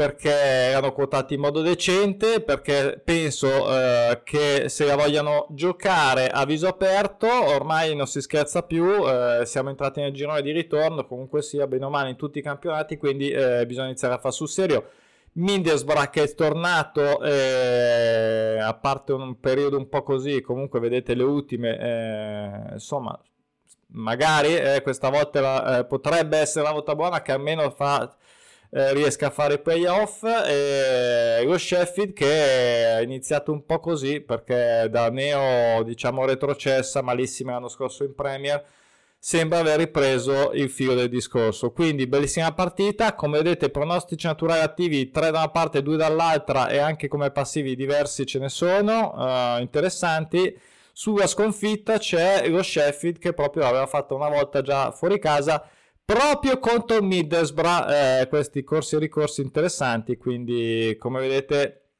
perché 0.00 0.30
erano 0.30 0.94
quotati 0.94 1.34
in 1.34 1.40
modo 1.40 1.60
decente, 1.60 2.40
perché 2.40 3.02
penso 3.04 3.70
eh, 3.70 4.22
che 4.24 4.70
se 4.70 4.86
la 4.86 4.96
vogliano 4.96 5.46
giocare 5.50 6.28
a 6.28 6.46
viso 6.46 6.68
aperto 6.68 7.26
ormai 7.28 7.94
non 7.94 8.06
si 8.06 8.22
scherza 8.22 8.62
più, 8.62 9.06
eh, 9.06 9.42
siamo 9.44 9.68
entrati 9.68 10.00
nel 10.00 10.14
girone 10.14 10.40
di 10.40 10.52
ritorno, 10.52 11.04
comunque 11.04 11.42
sia 11.42 11.66
bene 11.66 11.84
o 11.84 11.90
male 11.90 12.08
in 12.08 12.16
tutti 12.16 12.38
i 12.38 12.42
campionati, 12.42 12.96
quindi 12.96 13.28
eh, 13.28 13.66
bisogna 13.66 13.88
iniziare 13.88 14.14
a 14.14 14.18
fare 14.18 14.32
sul 14.32 14.48
serio. 14.48 14.88
Middlesbrough 15.32 16.08
che 16.08 16.22
è 16.22 16.34
tornato, 16.34 17.22
eh, 17.22 18.58
a 18.58 18.72
parte 18.72 19.12
un 19.12 19.38
periodo 19.38 19.76
un 19.76 19.90
po' 19.90 20.02
così, 20.02 20.40
comunque 20.40 20.80
vedete 20.80 21.12
le 21.12 21.24
ultime, 21.24 21.78
eh, 21.78 22.72
insomma, 22.72 23.20
magari 23.88 24.56
eh, 24.56 24.80
questa 24.80 25.10
volta 25.10 25.40
la, 25.42 25.84
potrebbe 25.86 26.38
essere 26.38 26.64
una 26.64 26.72
volta 26.72 26.94
buona 26.94 27.20
che 27.20 27.32
almeno 27.32 27.68
fa 27.68 28.16
eh, 28.70 28.92
riesca 28.94 29.26
a 29.26 29.30
fare 29.30 29.58
playoff 29.58 30.22
e 30.24 31.42
lo 31.44 31.58
Sheffield 31.58 32.12
che 32.12 32.98
è 32.98 33.00
iniziato 33.02 33.52
un 33.52 33.64
po' 33.66 33.80
così 33.80 34.20
perché 34.20 34.86
da 34.90 35.10
neo 35.10 35.82
diciamo 35.82 36.24
retrocessa 36.24 37.02
malissimo 37.02 37.50
l'anno 37.50 37.68
scorso 37.68 38.04
in 38.04 38.14
Premier 38.14 38.64
sembra 39.22 39.58
aver 39.58 39.76
ripreso 39.78 40.50
il 40.52 40.70
filo 40.70 40.94
del 40.94 41.10
discorso. 41.10 41.72
Quindi 41.72 42.06
bellissima 42.06 42.52
partita 42.52 43.14
come 43.14 43.36
vedete 43.38 43.68
pronostici 43.68 44.26
naturali 44.26 44.62
attivi 44.62 45.10
tre 45.10 45.30
da 45.30 45.38
una 45.38 45.50
parte 45.50 45.78
e 45.78 45.82
due 45.82 45.96
dall'altra 45.96 46.68
e 46.68 46.78
anche 46.78 47.06
come 47.06 47.30
passivi 47.30 47.76
diversi 47.76 48.24
ce 48.24 48.38
ne 48.38 48.48
sono 48.48 49.12
uh, 49.14 49.60
interessanti. 49.60 50.58
Sulla 50.92 51.26
sconfitta 51.26 51.98
c'è 51.98 52.48
lo 52.48 52.62
Sheffield 52.62 53.18
che 53.18 53.32
proprio 53.34 53.66
aveva 53.66 53.86
fatto 53.86 54.14
una 54.14 54.28
volta 54.28 54.62
già 54.62 54.90
fuori 54.90 55.18
casa 55.18 55.68
proprio 56.04 56.58
contro 56.58 57.02
Middlesbrough 57.02 57.90
eh, 57.90 58.26
questi 58.28 58.64
corsi 58.64 58.96
e 58.96 58.98
ricorsi 58.98 59.42
interessanti 59.42 60.16
quindi 60.16 60.96
come 60.98 61.20
vedete 61.20 61.90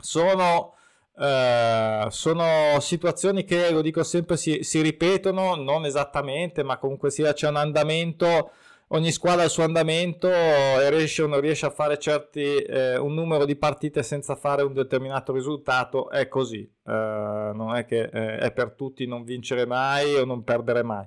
sono, 0.00 0.74
eh, 1.18 2.06
sono 2.08 2.80
situazioni 2.80 3.44
che 3.44 3.70
lo 3.70 3.82
dico 3.82 4.02
sempre 4.02 4.36
si, 4.36 4.62
si, 4.62 4.80
ripetono 4.80 5.54
non 5.56 5.84
esattamente 5.84 6.62
ma 6.62 6.78
comunque 6.78 7.10
sia 7.10 7.32
c'è 7.32 7.48
un 7.48 7.56
andamento 7.56 8.50
ogni 8.88 9.10
squadra 9.10 9.42
ha 9.42 9.44
il 9.44 9.50
suo 9.50 9.64
andamento 9.64 10.28
e 10.28 10.88
riesce 10.90 11.22
o 11.22 11.26
non 11.26 11.40
riesce 11.40 11.66
a 11.66 11.70
fare 11.70 11.98
certi, 11.98 12.56
eh, 12.56 12.96
un 12.96 13.14
numero 13.14 13.44
di 13.44 13.56
partite 13.56 14.02
senza 14.02 14.34
fare 14.36 14.62
un 14.62 14.72
determinato 14.72 15.32
risultato 15.32 16.10
è 16.10 16.28
così. 16.28 16.60
Eh, 16.60 17.50
non 17.54 17.74
è 17.74 17.84
che 17.84 18.08
eh, 18.12 18.38
è 18.38 18.52
per 18.52 18.72
tutti 18.72 19.06
non 19.06 19.24
vincere 19.24 19.66
mai 19.66 20.14
o 20.14 20.24
non 20.24 20.44
perdere 20.44 20.82
mai 20.82 21.06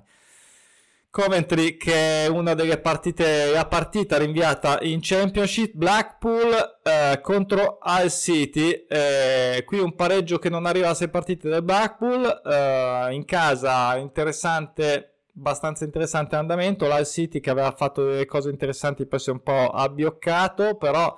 Coventry 1.12 1.76
che 1.76 2.24
è 2.24 2.26
una 2.26 2.54
delle 2.54 2.78
partite, 2.78 3.50
la 3.52 3.66
partita 3.66 4.16
rinviata 4.16 4.78
in 4.80 5.00
Championship, 5.02 5.74
Blackpool 5.74 6.78
eh, 6.82 7.20
contro 7.20 7.76
Al 7.82 8.10
City, 8.10 8.86
eh, 8.88 9.62
qui 9.66 9.78
un 9.78 9.94
pareggio 9.94 10.38
che 10.38 10.48
non 10.48 10.64
arriva 10.64 10.88
a 10.88 10.94
6 10.94 11.10
partite 11.10 11.50
del 11.50 11.62
Blackpool, 11.62 12.24
eh, 12.24 13.08
in 13.12 13.26
casa 13.26 13.94
interessante, 13.98 15.16
abbastanza 15.36 15.84
interessante 15.84 16.36
andamento, 16.36 16.86
l'Al 16.86 17.06
City 17.06 17.40
che 17.40 17.50
aveva 17.50 17.72
fatto 17.72 18.06
delle 18.06 18.24
cose 18.24 18.48
interessanti 18.48 19.04
poi 19.04 19.18
si 19.18 19.28
è 19.28 19.32
un 19.32 19.42
po' 19.42 19.68
abbioccato, 19.68 20.76
però 20.76 21.14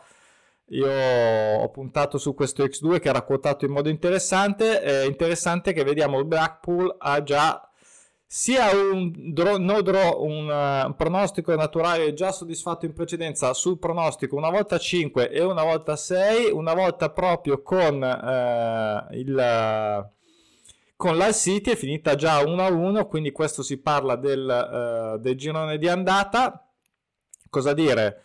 io 0.71 0.91
ho 0.91 1.69
puntato 1.69 2.19
su 2.19 2.35
questo 2.35 2.65
X2 2.65 2.99
che 2.99 3.11
era 3.11 3.23
quotato 3.23 3.65
in 3.65 3.71
modo 3.71 3.89
interessante, 3.89 4.81
è 4.81 5.05
interessante 5.05 5.73
che 5.73 5.85
vediamo 5.85 6.19
il 6.19 6.25
Blackpool 6.25 6.97
ha 6.99 7.23
già 7.23 7.69
sia 8.37 8.69
un, 8.75 9.13
draw, 9.33 9.59
no 9.59 9.81
draw, 9.81 10.21
un, 10.21 10.49
un, 10.49 10.95
pronostico 10.97 11.55
naturale 11.55 12.15
già 12.15 12.33
soddisfatto 12.33 12.85
in 12.85 12.93
precedenza 12.93 13.55
sul 13.55 13.79
pronostico 13.79 14.35
una 14.35 14.51
volta 14.51 14.77
5 14.77 15.31
e 15.31 15.41
una 15.41 15.63
volta 15.63 15.95
6, 15.95 16.51
una 16.51 16.75
volta 16.75 17.11
proprio 17.11 17.63
con 17.63 17.95
uh, 18.03 19.15
il, 19.15 20.11
con 20.97 21.17
la 21.17 21.33
City 21.33 21.71
è 21.71 21.77
finita 21.77 22.17
già 22.17 22.43
1-1, 22.43 23.07
quindi 23.07 23.31
questo 23.31 23.63
si 23.63 23.79
parla 23.79 24.17
del, 24.17 25.15
uh, 25.15 25.21
del 25.21 25.37
girone 25.37 25.79
di 25.79 25.87
andata. 25.87 26.69
Cosa 27.49 27.73
dire? 27.73 28.23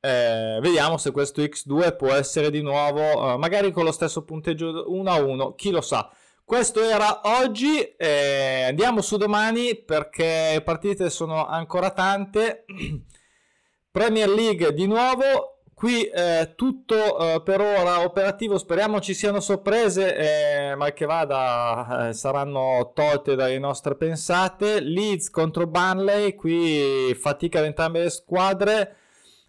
Eh, 0.00 0.58
vediamo 0.60 0.96
se 0.96 1.12
questo 1.12 1.40
X2 1.40 1.94
può 1.94 2.12
essere 2.12 2.50
di 2.50 2.62
nuovo, 2.62 3.00
uh, 3.00 3.38
magari 3.38 3.70
con 3.70 3.84
lo 3.84 3.92
stesso 3.92 4.24
punteggio 4.24 4.90
1-1, 4.90 5.54
chi 5.54 5.70
lo 5.70 5.80
sa. 5.80 6.10
Questo 6.44 6.82
era 6.82 7.20
oggi, 7.40 7.80
eh, 7.96 8.64
andiamo 8.68 9.00
su 9.00 9.16
domani 9.16 9.76
perché 9.76 10.60
partite 10.64 11.08
sono 11.08 11.46
ancora 11.46 11.90
tante. 11.90 12.64
Premier 13.90 14.28
League 14.28 14.74
di 14.74 14.86
nuovo, 14.86 15.60
qui 15.72 16.04
eh, 16.04 16.52
tutto 16.54 17.18
eh, 17.18 17.42
per 17.42 17.60
ora 17.60 18.02
operativo, 18.04 18.58
speriamo 18.58 19.00
ci 19.00 19.14
siano 19.14 19.40
sorprese, 19.40 20.74
ma 20.76 20.92
che 20.92 21.06
vada 21.06 22.08
eh, 22.08 22.12
saranno 22.12 22.90
tolte 22.94 23.34
dalle 23.34 23.58
nostre 23.58 23.94
pensate. 23.94 24.80
Leeds 24.80 25.30
contro 25.30 25.66
Burnley, 25.66 26.34
qui 26.34 27.14
fatica 27.18 27.60
da 27.60 27.66
entrambe 27.66 28.02
le 28.02 28.10
squadre. 28.10 28.96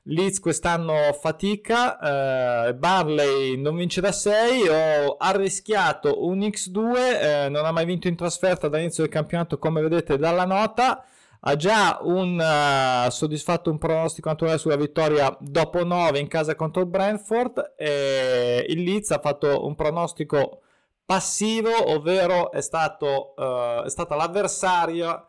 Leeds 0.06 0.40
quest'anno 0.40 1.14
fatica, 1.14 2.68
eh, 2.68 2.74
Barley 2.76 3.56
non 3.56 3.78
vince 3.78 4.02
da 4.02 4.12
6, 4.12 4.68
ho 4.68 5.16
arrischiato 5.18 6.26
un 6.26 6.40
X2, 6.40 7.46
eh, 7.46 7.50
non 7.50 7.64
ha 7.66 7.72
mai 7.72 7.86
vinto 7.86 8.10
in 8.10 8.18
trasferta 8.18 8.68
dall'inizio 8.68 9.04
del 9.04 9.12
campionato 9.14 9.58
come 9.58 9.82
vedete 9.82 10.18
dalla 10.18 10.44
nota, 10.46 11.06
ha 11.46 11.56
già 11.56 12.00
un, 12.02 12.38
uh, 12.38 13.10
soddisfatto 13.10 13.70
un 13.70 13.78
pronostico 13.78 14.30
naturale 14.30 14.58
sulla 14.58 14.78
vittoria 14.78 15.36
dopo 15.40 15.84
9 15.84 16.20
in 16.20 16.28
casa 16.28 16.56
contro 16.56 16.82
il 16.82 16.88
Brentford 16.88 17.74
e 17.78 18.66
il 18.70 18.84
Leeds 18.84 19.12
ha 19.12 19.20
fatto 19.20 19.66
un 19.66 19.76
pronostico 19.76 20.62
passivo, 21.06 21.92
ovvero 21.92 22.52
è, 22.52 22.62
stato, 22.62 23.34
uh, 23.36 23.84
è 23.84 23.90
stata 23.90 24.16
l'avversario 24.16 25.28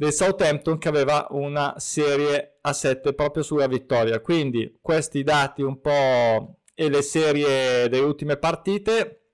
del 0.00 0.14
Southampton 0.14 0.78
che 0.78 0.88
aveva 0.88 1.26
una 1.28 1.74
serie 1.76 2.56
a 2.62 2.72
7 2.72 3.12
proprio 3.12 3.42
sulla 3.42 3.66
vittoria. 3.66 4.22
Quindi 4.22 4.78
questi 4.80 5.22
dati 5.22 5.60
un 5.60 5.78
po' 5.78 6.60
e 6.72 6.88
le 6.88 7.02
serie 7.02 7.86
delle 7.86 8.02
ultime 8.02 8.38
partite, 8.38 9.32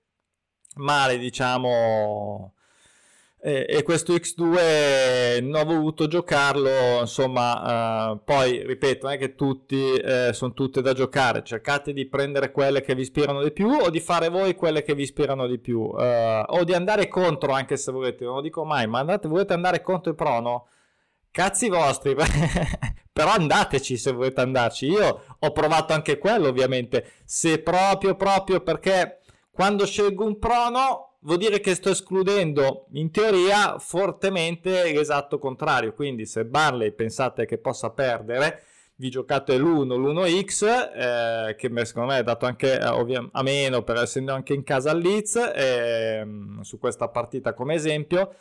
male 0.75 1.17
diciamo 1.19 2.56
e, 3.47 3.65
e, 3.65 3.83
questo 3.83 4.13
X2 4.13 5.41
non 5.41 5.61
ho 5.61 5.63
voluto 5.63 6.07
giocarlo 6.07 6.99
insomma 6.99 8.11
uh, 8.11 8.19
poi 8.21 8.61
ripeto 8.67 9.05
non 9.05 9.15
è 9.15 9.17
che 9.17 9.35
tutti 9.35 9.93
eh, 9.93 10.33
sono 10.33 10.51
tutte 10.51 10.81
da 10.81 10.91
giocare. 10.91 11.45
Cercate 11.45 11.93
di 11.93 12.07
prendere 12.07 12.51
quelle 12.51 12.81
che 12.81 12.93
vi 12.93 13.03
ispirano 13.03 13.41
di 13.41 13.51
più 13.51 13.69
o 13.69 13.89
di 13.89 14.01
fare 14.01 14.27
voi 14.27 14.53
quelle 14.53 14.83
che 14.83 14.93
vi 14.95 15.03
ispirano 15.03 15.47
di 15.47 15.59
più 15.59 15.79
uh, 15.79 16.43
o 16.45 16.65
di 16.65 16.73
andare 16.73 17.07
contro 17.07 17.53
anche 17.53 17.77
se 17.77 17.89
volete. 17.93 18.25
Non 18.25 18.35
lo 18.35 18.41
dico 18.41 18.65
mai 18.65 18.85
ma 18.85 18.99
andate, 18.99 19.29
volete 19.29 19.53
andare 19.53 19.81
contro 19.81 20.09
il 20.09 20.17
prono? 20.17 20.67
Cazzi 21.31 21.69
vostri 21.69 22.15
però 23.13 23.31
andateci 23.31 23.95
se 23.95 24.11
volete 24.11 24.41
andarci. 24.41 24.87
Io 24.87 25.23
ho 25.39 25.51
provato 25.53 25.93
anche 25.93 26.17
quello 26.17 26.49
ovviamente. 26.49 27.13
Se 27.23 27.59
proprio 27.59 28.15
proprio 28.15 28.59
perché 28.59 29.21
quando 29.51 29.85
scelgo 29.85 30.25
un 30.25 30.37
prono 30.37 31.06
vuol 31.19 31.37
dire 31.37 31.59
che 31.59 31.75
sto 31.75 31.89
escludendo 31.89 32.87
in 32.93 33.11
teoria 33.11 33.79
fortemente 33.79 34.91
l'esatto 34.91 35.39
contrario. 35.39 35.93
Quindi 35.93 36.25
se 36.25 36.45
Barley 36.45 36.91
pensate 36.91 37.45
che 37.45 37.57
possa 37.57 37.89
perdere, 37.91 38.63
vi 38.95 39.09
giocate 39.09 39.57
l'1, 39.57 39.95
l'1x, 39.95 40.65
eh, 40.95 41.55
che 41.55 41.85
secondo 41.85 42.11
me 42.13 42.19
è 42.19 42.23
dato 42.23 42.45
anche 42.45 42.77
a, 42.77 42.95
ovvia- 42.95 43.27
a 43.31 43.43
meno 43.43 43.83
per 43.83 43.97
essendo 43.97 44.33
anche 44.33 44.53
in 44.53 44.63
casa 44.63 44.91
al 44.91 44.99
Leeds, 44.99 45.35
eh, 45.35 46.25
su 46.61 46.79
questa 46.79 47.07
partita 47.09 47.53
come 47.53 47.75
esempio. 47.75 48.35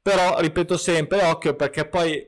Però 0.00 0.38
ripeto 0.40 0.76
sempre, 0.76 1.22
occhio 1.24 1.54
perché 1.54 1.86
poi 1.86 2.26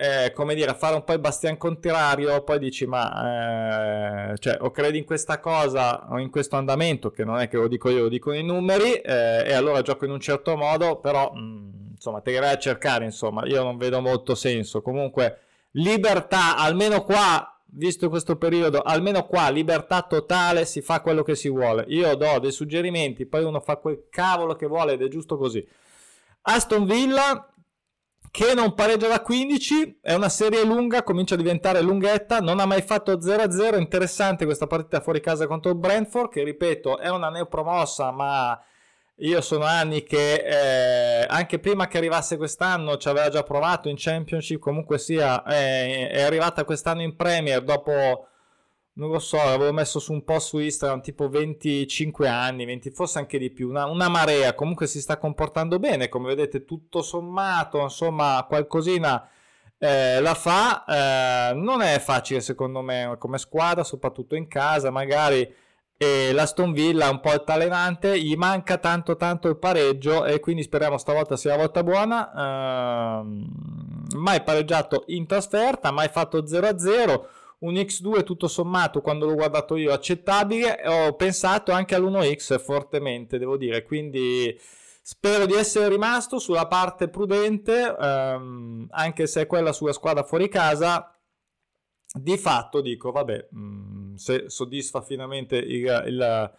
eh, 0.00 0.32
come 0.32 0.54
dire, 0.54 0.72
fare 0.72 0.94
un 0.94 1.04
po' 1.04 1.12
il 1.12 1.18
bastian 1.18 1.58
contrario, 1.58 2.42
poi 2.42 2.58
dici, 2.58 2.86
ma 2.86 4.30
eh, 4.32 4.38
cioè, 4.38 4.56
o 4.60 4.70
credi 4.70 4.96
in 4.96 5.04
questa 5.04 5.40
cosa 5.40 6.10
o 6.10 6.18
in 6.18 6.30
questo 6.30 6.56
andamento, 6.56 7.10
che 7.10 7.22
non 7.22 7.38
è 7.38 7.48
che 7.48 7.58
lo 7.58 7.68
dico 7.68 7.90
io, 7.90 8.04
lo 8.04 8.08
dicono 8.08 8.36
i 8.36 8.42
numeri, 8.42 8.94
eh, 8.94 9.44
e 9.44 9.52
allora 9.52 9.82
gioco 9.82 10.06
in 10.06 10.12
un 10.12 10.20
certo 10.20 10.56
modo, 10.56 11.00
però 11.00 11.30
mh, 11.34 11.38
mm, 11.38 11.90
insomma, 11.90 12.22
te 12.22 12.30
le 12.30 12.40
vai 12.40 12.52
a 12.54 12.58
cercare, 12.58 13.04
insomma, 13.04 13.44
io 13.44 13.62
non 13.62 13.76
vedo 13.76 14.00
molto 14.00 14.34
senso. 14.34 14.80
Comunque, 14.80 15.40
libertà, 15.72 16.56
almeno 16.56 17.02
qua, 17.02 17.60
visto 17.66 18.08
questo 18.08 18.36
periodo, 18.36 18.80
almeno 18.80 19.26
qua, 19.26 19.50
libertà 19.50 20.00
totale, 20.00 20.64
si 20.64 20.80
fa 20.80 21.02
quello 21.02 21.22
che 21.22 21.34
si 21.34 21.50
vuole. 21.50 21.84
Io 21.88 22.14
do 22.14 22.38
dei 22.38 22.52
suggerimenti, 22.52 23.26
poi 23.26 23.44
uno 23.44 23.60
fa 23.60 23.76
quel 23.76 24.06
cavolo 24.08 24.56
che 24.56 24.66
vuole 24.66 24.94
ed 24.94 25.02
è 25.02 25.08
giusto 25.08 25.36
così. 25.36 25.62
Aston 26.42 26.86
Villa 26.86 27.50
che 28.30 28.54
non 28.54 28.74
pareggia 28.74 29.08
da 29.08 29.20
15, 29.20 29.98
è 30.00 30.14
una 30.14 30.28
serie 30.28 30.64
lunga, 30.64 31.02
comincia 31.02 31.34
a 31.34 31.38
diventare 31.38 31.82
lunghetta, 31.82 32.38
non 32.38 32.60
ha 32.60 32.66
mai 32.66 32.82
fatto 32.82 33.18
0-0, 33.18 33.78
interessante 33.78 34.44
questa 34.44 34.66
partita 34.66 35.00
fuori 35.00 35.20
casa 35.20 35.46
contro 35.46 35.72
il 35.72 35.78
Brentford, 35.78 36.30
che 36.30 36.44
ripeto 36.44 36.98
è 36.98 37.10
una 37.10 37.28
neopromossa, 37.28 38.12
ma 38.12 38.58
io 39.16 39.40
sono 39.40 39.64
anni 39.64 40.04
che 40.04 40.34
eh, 40.34 41.26
anche 41.28 41.58
prima 41.58 41.88
che 41.88 41.98
arrivasse 41.98 42.36
quest'anno 42.36 42.96
ci 42.96 43.08
aveva 43.08 43.28
già 43.28 43.42
provato 43.42 43.88
in 43.88 43.96
Championship, 43.98 44.60
comunque 44.60 44.98
sia, 44.98 45.42
eh, 45.44 46.08
è 46.08 46.22
arrivata 46.22 46.64
quest'anno 46.64 47.02
in 47.02 47.16
Premier 47.16 47.62
dopo 47.62 48.28
non 48.94 49.10
lo 49.10 49.18
so, 49.18 49.40
avevo 49.40 49.72
messo 49.72 49.98
su 49.98 50.12
un 50.12 50.24
po' 50.24 50.38
su 50.38 50.58
Instagram 50.58 51.00
tipo 51.00 51.28
25 51.28 52.28
anni, 52.28 52.64
20, 52.64 52.90
forse 52.90 53.18
anche 53.18 53.38
di 53.38 53.50
più, 53.50 53.68
una, 53.68 53.86
una, 53.86 54.08
marea, 54.08 54.54
comunque 54.54 54.86
si 54.86 55.00
sta 55.00 55.18
comportando 55.18 55.78
bene, 55.78 56.08
come 56.08 56.28
vedete 56.28 56.64
tutto 56.64 57.02
sommato, 57.02 57.80
insomma 57.80 58.44
qualcosina 58.48 59.28
eh, 59.78 60.20
la 60.20 60.34
fa, 60.34 60.84
eh, 61.50 61.54
non 61.54 61.80
è 61.80 61.98
facile 62.00 62.40
secondo 62.40 62.82
me 62.82 63.16
come 63.18 63.38
squadra, 63.38 63.84
soprattutto 63.84 64.34
in 64.34 64.48
casa, 64.48 64.90
magari 64.90 65.54
e 66.02 66.32
l'Aston 66.32 66.72
Villa 66.72 67.08
è 67.08 67.10
un 67.10 67.20
po' 67.20 67.28
altalenante, 67.28 68.18
gli 68.18 68.34
manca 68.34 68.78
tanto 68.78 69.16
tanto 69.16 69.48
il 69.48 69.58
pareggio 69.58 70.24
e 70.24 70.40
quindi 70.40 70.62
speriamo 70.62 70.96
stavolta 70.96 71.36
sia 71.36 71.50
la 71.50 71.58
volta 71.58 71.82
buona, 71.82 73.20
eh, 73.20 73.22
mai 74.16 74.42
pareggiato 74.42 75.04
in 75.08 75.26
trasferta, 75.26 75.90
mai 75.90 76.08
fatto 76.08 76.42
0-0 76.42 77.26
un 77.60 77.74
X2 77.74 78.24
tutto 78.24 78.48
sommato 78.48 79.00
quando 79.00 79.26
l'ho 79.26 79.34
guardato 79.34 79.76
io 79.76 79.92
accettabile 79.92 80.80
ho 80.86 81.14
pensato 81.14 81.72
anche 81.72 81.94
all'1X 81.94 82.58
fortemente 82.60 83.38
devo 83.38 83.56
dire. 83.56 83.82
Quindi 83.82 84.58
spero 85.02 85.46
di 85.46 85.54
essere 85.54 85.88
rimasto 85.88 86.38
sulla 86.38 86.66
parte 86.66 87.08
prudente 87.08 87.96
ehm, 87.98 88.86
anche 88.90 89.26
se 89.26 89.42
è 89.42 89.46
quella 89.46 89.72
sulla 89.72 89.92
squadra 89.92 90.22
fuori 90.22 90.48
casa. 90.48 91.14
Di 92.12 92.36
fatto 92.38 92.80
dico 92.80 93.12
vabbè 93.12 93.48
mh, 93.50 93.60
mm, 93.60 94.14
se 94.16 94.44
soddisfa 94.48 95.00
finalmente 95.00 95.56
il, 95.56 96.04
il 96.08 96.52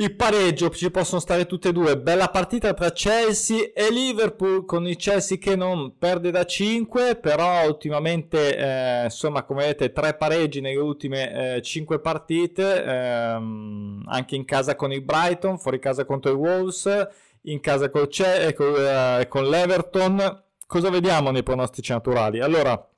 il 0.00 0.14
pareggio 0.14 0.70
ci 0.70 0.90
possono 0.90 1.20
stare 1.20 1.44
tutte 1.44 1.68
e 1.68 1.72
due. 1.72 1.98
Bella 1.98 2.28
partita 2.28 2.72
tra 2.72 2.90
Chelsea 2.90 3.70
e 3.74 3.90
Liverpool 3.90 4.64
con 4.64 4.86
il 4.88 4.96
Chelsea 4.96 5.36
che 5.36 5.56
non 5.56 5.98
perde 5.98 6.30
da 6.30 6.46
5, 6.46 7.16
però 7.16 7.66
ultimamente 7.66 8.56
eh, 8.56 9.04
insomma 9.04 9.42
come 9.42 9.60
vedete 9.60 9.92
tre 9.92 10.14
pareggi 10.14 10.62
nelle 10.62 10.78
ultime 10.78 11.56
eh, 11.56 11.62
5 11.62 12.00
partite, 12.00 12.82
ehm, 12.82 14.04
anche 14.06 14.36
in 14.36 14.46
casa 14.46 14.74
con 14.74 14.90
il 14.90 15.02
Brighton, 15.02 15.58
fuori 15.58 15.78
casa 15.78 16.06
contro 16.06 16.32
i 16.32 16.34
Wolves, 16.34 17.08
in 17.42 17.60
casa 17.60 17.90
col 17.90 18.08
C- 18.08 18.54
con, 18.54 18.74
eh, 18.78 19.26
con 19.28 19.50
l'Everton. 19.50 20.44
Cosa 20.66 20.88
vediamo 20.88 21.30
nei 21.30 21.42
pronostici 21.42 21.92
naturali? 21.92 22.40
Allora, 22.40 22.88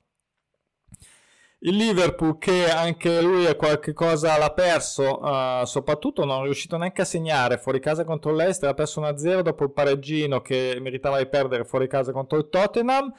il 1.65 1.75
Liverpool 1.75 2.37
che 2.37 2.69
anche 2.69 3.21
lui 3.21 3.53
qualche 3.55 3.93
cosa 3.93 4.37
l'ha 4.37 4.51
perso, 4.51 5.19
uh, 5.21 5.63
soprattutto 5.65 6.25
non 6.25 6.41
è 6.41 6.43
riuscito 6.43 6.75
neanche 6.77 7.01
a 7.01 7.05
segnare 7.05 7.57
fuori 7.57 7.79
casa 7.79 8.03
contro 8.03 8.33
l'Ester, 8.33 8.69
ha 8.69 8.73
perso 8.73 9.01
1-0 9.01 9.41
dopo 9.41 9.63
il 9.63 9.71
pareggino 9.71 10.41
che 10.41 10.77
meritava 10.81 11.19
di 11.19 11.27
perdere 11.27 11.63
fuori 11.63 11.87
casa 11.87 12.11
contro 12.11 12.37
il 12.37 12.49
Tottenham. 12.49 13.13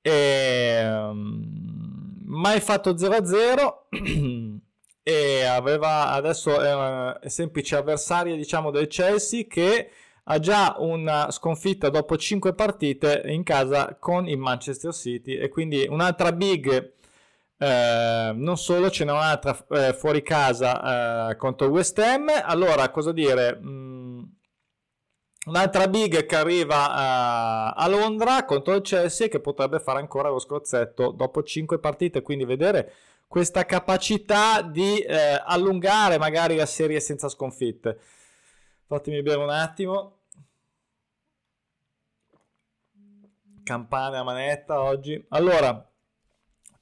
E 0.00 0.82
um, 0.84 2.22
mai 2.24 2.60
fatto 2.60 2.94
0-0 2.94 4.58
e 5.02 5.44
aveva 5.44 6.10
adesso 6.10 6.60
è 6.60 6.74
una 6.74 7.20
semplice 7.26 7.76
avversaria 7.76 8.34
diciamo 8.36 8.70
del 8.70 8.86
Chelsea 8.86 9.44
che 9.46 9.90
ha 10.24 10.38
già 10.38 10.76
una 10.78 11.30
sconfitta 11.30 11.88
dopo 11.90 12.16
5 12.16 12.54
partite 12.54 13.22
in 13.26 13.42
casa 13.42 13.96
con 13.98 14.26
il 14.28 14.38
Manchester 14.38 14.92
City 14.92 15.36
e 15.36 15.48
quindi 15.48 15.86
un'altra 15.88 16.32
big 16.32 16.92
eh, 17.56 18.32
non 18.34 18.56
solo, 18.56 18.90
ce 18.90 19.04
n'è 19.04 19.12
un'altra 19.12 19.56
eh, 19.70 19.94
fuori 19.94 20.22
casa 20.22 21.30
eh, 21.30 21.36
contro 21.36 21.68
West 21.68 21.98
Ham. 21.98 22.28
Allora, 22.42 22.90
cosa 22.90 23.12
dire? 23.12 23.58
Mm, 23.62 24.22
un'altra 25.46 25.88
big 25.88 26.26
che 26.26 26.36
arriva 26.36 26.88
eh, 26.88 27.74
a 27.76 27.88
Londra 27.88 28.44
contro 28.44 28.74
il 28.74 28.82
Chelsea 28.82 29.28
che 29.28 29.40
potrebbe 29.40 29.78
fare 29.80 29.98
ancora 30.00 30.28
lo 30.28 30.38
scrozzetto 30.38 31.10
dopo 31.10 31.42
5 31.42 31.78
partite, 31.78 32.22
quindi 32.22 32.44
vedere 32.44 32.92
questa 33.26 33.64
capacità 33.64 34.62
di 34.62 35.00
eh, 35.00 35.42
allungare 35.44 36.18
magari 36.18 36.56
la 36.56 36.66
serie 36.66 37.00
senza 37.00 37.28
sconfitte. 37.28 37.98
Fatemi 38.86 39.22
bere 39.22 39.38
un 39.42 39.50
attimo. 39.50 40.18
Campana 43.64 44.18
a 44.18 44.22
manetta 44.22 44.82
oggi. 44.82 45.24
Allora, 45.30 45.90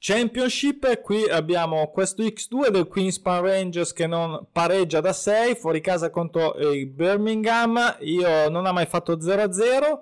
Championship, 0.05 0.99
qui 0.99 1.23
abbiamo 1.29 1.87
questo 1.87 2.23
X2 2.23 2.67
del 2.67 2.87
Queen's 2.89 3.21
Park 3.21 3.45
Rangers 3.45 3.93
che 3.93 4.05
non 4.05 4.47
pareggia 4.51 4.99
da 4.99 5.13
6, 5.13 5.55
fuori 5.55 5.79
casa 5.79 6.09
contro 6.09 6.55
il 6.55 6.87
Birmingham, 6.87 7.95
io 8.01 8.49
non 8.49 8.65
ha 8.65 8.73
mai 8.73 8.85
fatto 8.85 9.15
0-0, 9.15 9.99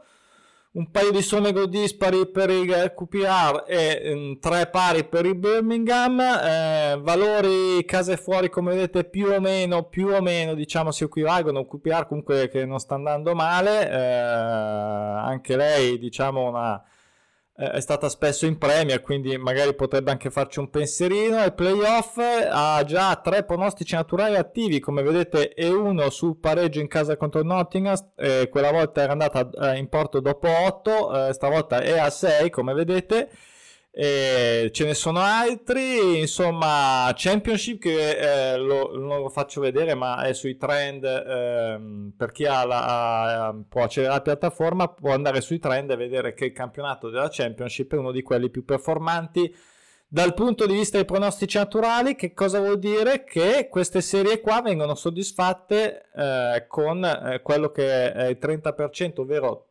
un 0.72 0.90
paio 0.90 1.12
di 1.12 1.22
somme 1.22 1.52
gol 1.52 1.70
dispari 1.70 2.26
per 2.26 2.50
il 2.50 2.94
QPR 2.96 3.66
e 3.68 4.12
um, 4.12 4.40
tre 4.40 4.70
pari 4.72 5.04
per 5.04 5.28
il 5.28 5.36
Birmingham, 5.36 6.20
eh, 6.20 7.00
valori 7.00 7.86
casa 7.86 8.14
e 8.14 8.18
fuori 8.18 8.50
come 8.50 8.72
vedete 8.74 9.04
più 9.04 9.28
o 9.28 9.40
meno, 9.40 9.84
più 9.84 10.08
o 10.08 10.20
meno 10.20 10.56
diciamo 10.56 10.90
si 10.90 11.04
equivalgono, 11.04 11.68
QPR 11.68 12.08
comunque 12.08 12.50
che 12.50 12.66
non 12.66 12.80
sta 12.80 12.96
andando 12.96 13.36
male, 13.36 13.88
eh, 13.88 13.96
anche 13.96 15.56
lei 15.56 16.00
diciamo 16.00 16.50
una 16.50 16.84
è 17.70 17.80
stata 17.80 18.10
spesso 18.10 18.48
in 18.48 18.58
Premier, 18.58 19.02
quindi 19.02 19.38
magari 19.38 19.76
potrebbe 19.76 20.10
anche 20.10 20.32
farci 20.32 20.60
un 20.60 20.70
pensierino. 20.70 21.38
Ai 21.38 21.54
playoff 21.54 22.18
ha 22.18 22.84
già 22.84 23.16
tre 23.18 23.44
pronostici 23.44 23.94
naturali 23.94 24.36
attivi, 24.36 24.80
come 24.80 25.04
vedete, 25.04 25.54
e 25.54 25.70
uno 25.70 26.10
sul 26.10 26.38
pareggio 26.38 26.80
in 26.80 26.88
casa 26.88 27.18
contro 27.18 27.44
Nottingham. 27.44 27.96
Eh, 28.16 28.50
quella 28.50 28.72
volta 28.72 29.02
era 29.02 29.12
andata 29.12 29.48
eh, 29.50 29.78
in 29.78 29.90
porto 29.90 30.20
dopo 30.20 30.48
8, 30.50 31.28
eh, 31.28 31.34
stavolta 31.34 31.82
è 31.82 32.00
a 32.00 32.10
6, 32.10 32.50
come 32.50 32.74
vedete. 32.74 33.30
E 33.94 34.70
ce 34.72 34.86
ne 34.86 34.94
sono 34.94 35.20
altri, 35.20 36.20
insomma, 36.20 37.12
Championship 37.14 37.82
che 37.82 38.54
eh, 38.54 38.58
lo, 38.58 38.98
non 38.98 39.20
lo 39.20 39.28
faccio 39.28 39.60
vedere, 39.60 39.96
ma 39.96 40.24
è 40.24 40.34
sui 40.34 40.56
trend. 40.56 41.04
Eh, 41.04 42.12
per 42.16 42.32
chi 42.32 42.46
ha 42.46 42.64
la, 42.66 43.48
ha, 43.48 43.56
può 43.68 43.84
accedere 43.84 44.14
alla 44.14 44.22
piattaforma, 44.22 44.88
può 44.88 45.12
andare 45.14 45.42
sui 45.42 45.60
trend 45.60 45.92
e 45.92 45.98
vedere 45.98 46.34
che 46.34 46.46
il 46.46 46.54
campionato 46.54 47.10
della 47.10 47.28
Championship 47.30 47.94
è 47.94 47.98
uno 47.98 48.12
di 48.12 48.22
quelli 48.22 48.50
più 48.50 48.64
performanti. 48.64 49.54
Dal 50.08 50.34
punto 50.34 50.66
di 50.66 50.74
vista 50.74 50.98
dei 50.98 51.06
pronostici 51.06 51.58
naturali, 51.58 52.16
che 52.16 52.34
cosa 52.34 52.60
vuol 52.60 52.80
dire? 52.80 53.24
Che 53.26 53.68
queste 53.70 54.02
serie 54.02 54.40
qua 54.42 54.62
vengono 54.62 54.96
soddisfatte 54.96 56.10
eh, 56.16 56.66
con 56.68 57.04
eh, 57.04 57.42
quello 57.42 57.72
che 57.72 58.12
è 58.12 58.28
il 58.28 58.38
30%, 58.42 59.22
ovvero 59.22 59.71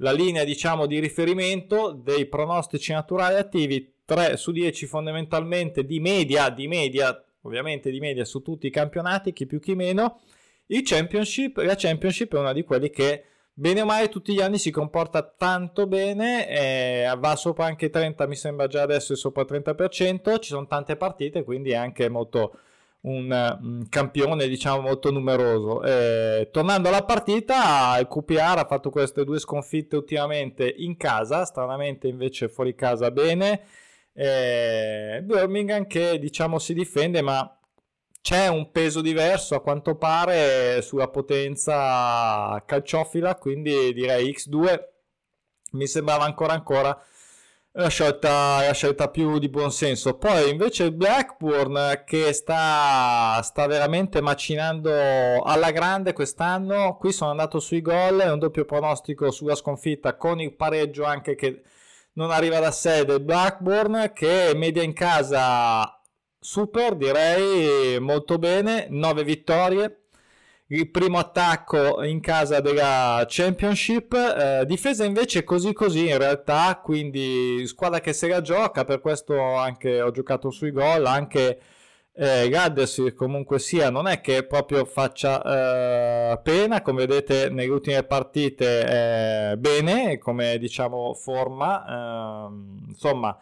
la 0.00 0.12
linea 0.12 0.44
diciamo 0.44 0.86
di 0.86 0.98
riferimento 0.98 1.92
dei 1.92 2.26
pronostici 2.26 2.92
naturali 2.92 3.36
attivi 3.36 3.94
3 4.04 4.36
su 4.36 4.50
10 4.50 4.86
fondamentalmente 4.86 5.84
di 5.84 6.00
media 6.00 6.50
di 6.50 6.66
media 6.68 7.22
ovviamente 7.42 7.90
di 7.90 8.00
media 8.00 8.24
su 8.24 8.42
tutti 8.42 8.66
i 8.66 8.70
campionati 8.70 9.32
chi 9.32 9.46
più 9.46 9.60
chi 9.60 9.74
meno. 9.74 10.20
Il 10.66 10.82
championship 10.82 11.56
la 11.58 11.74
championship 11.76 12.34
è 12.34 12.38
una 12.38 12.52
di 12.52 12.62
quelli 12.64 12.90
che 12.90 13.24
bene 13.52 13.80
o 13.82 13.84
male 13.84 14.08
tutti 14.08 14.32
gli 14.32 14.40
anni 14.40 14.58
si 14.58 14.70
comporta 14.70 15.22
tanto 15.22 15.86
bene 15.86 16.48
eh, 16.48 17.14
va 17.18 17.36
sopra 17.36 17.66
anche 17.66 17.90
30 17.90 18.26
mi 18.26 18.36
sembra 18.36 18.68
già 18.68 18.82
adesso 18.82 19.12
è 19.12 19.16
sopra 19.16 19.42
30% 19.42 20.38
ci 20.38 20.50
sono 20.50 20.66
tante 20.66 20.96
partite 20.96 21.42
quindi 21.42 21.70
è 21.70 21.74
anche 21.74 22.08
molto 22.08 22.58
un, 23.02 23.58
un 23.62 23.88
campione 23.88 24.48
diciamo 24.48 24.80
molto 24.80 25.10
numeroso. 25.10 25.82
Eh, 25.82 26.48
tornando 26.50 26.88
alla 26.88 27.04
partita, 27.04 27.96
il 27.98 28.08
QPR 28.08 28.58
ha 28.58 28.66
fatto 28.66 28.90
queste 28.90 29.24
due 29.24 29.38
sconfitte 29.38 29.96
ultimamente 29.96 30.72
in 30.78 30.96
casa, 30.96 31.44
stranamente 31.44 32.08
invece 32.08 32.48
fuori 32.48 32.74
casa 32.74 33.10
bene. 33.10 33.62
Eh, 34.12 35.20
Birmingham 35.24 35.86
che 35.86 36.18
diciamo 36.18 36.58
si 36.58 36.74
difende, 36.74 37.22
ma 37.22 37.56
c'è 38.20 38.48
un 38.48 38.70
peso 38.70 39.00
diverso 39.00 39.54
a 39.54 39.62
quanto 39.62 39.96
pare 39.96 40.82
sulla 40.82 41.08
potenza 41.08 42.62
calciofila, 42.66 43.36
quindi 43.36 43.92
direi 43.94 44.30
X2 44.30 44.88
mi 45.72 45.86
sembrava 45.86 46.24
ancora 46.24 46.52
ancora 46.52 47.02
è 47.72 47.80
la 47.80 47.88
scelta, 47.88 48.64
la 48.66 48.72
scelta 48.72 49.08
più 49.08 49.38
di 49.38 49.48
buon 49.48 49.70
senso. 49.70 50.16
Poi 50.16 50.50
invece 50.50 50.84
il 50.84 50.92
Blackburn 50.92 52.02
che 52.04 52.32
sta, 52.32 53.40
sta 53.42 53.66
veramente 53.66 54.20
macinando 54.20 55.42
alla 55.42 55.70
grande 55.70 56.12
quest'anno. 56.12 56.96
Qui 56.96 57.12
sono 57.12 57.30
andato 57.30 57.60
sui 57.60 57.80
gol, 57.80 58.20
è 58.20 58.30
un 58.30 58.38
doppio 58.38 58.64
pronostico 58.64 59.30
sulla 59.30 59.54
sconfitta 59.54 60.16
con 60.16 60.40
il 60.40 60.54
pareggio 60.54 61.04
anche 61.04 61.34
che 61.36 61.62
non 62.14 62.30
arriva 62.30 62.58
da 62.58 62.72
sé 62.72 63.04
del 63.04 63.20
Blackburn 63.20 64.12
che 64.14 64.52
media 64.54 64.82
in 64.82 64.92
casa 64.92 65.94
super 66.38 66.96
direi 66.96 68.00
molto 68.00 68.38
bene 68.38 68.86
9 68.88 69.22
vittorie 69.24 69.99
il 70.72 70.88
primo 70.90 71.18
attacco 71.18 72.02
in 72.04 72.20
casa 72.20 72.60
della 72.60 73.24
Championship, 73.28 74.12
eh, 74.14 74.64
difesa 74.66 75.04
invece 75.04 75.42
così 75.42 75.72
così 75.72 76.08
in 76.08 76.18
realtà, 76.18 76.80
quindi 76.82 77.66
squadra 77.66 78.00
che 78.00 78.12
se 78.12 78.28
la 78.28 78.40
gioca, 78.40 78.84
per 78.84 79.00
questo 79.00 79.56
anche 79.56 80.00
ho 80.00 80.12
giocato 80.12 80.50
sui 80.50 80.70
gol, 80.70 81.06
anche 81.06 81.60
eh, 82.12 82.48
Gadders 82.48 83.12
comunque 83.16 83.58
sia, 83.58 83.90
non 83.90 84.06
è 84.06 84.20
che 84.20 84.44
proprio 84.46 84.84
faccia 84.84 85.42
eh, 86.34 86.38
pena, 86.40 86.82
come 86.82 87.06
vedete 87.06 87.48
nelle 87.50 87.70
ultime 87.70 88.04
partite 88.04 89.56
bene, 89.58 90.18
come 90.18 90.56
diciamo 90.58 91.14
forma, 91.14 92.46
ehm, 92.46 92.84
insomma 92.90 93.36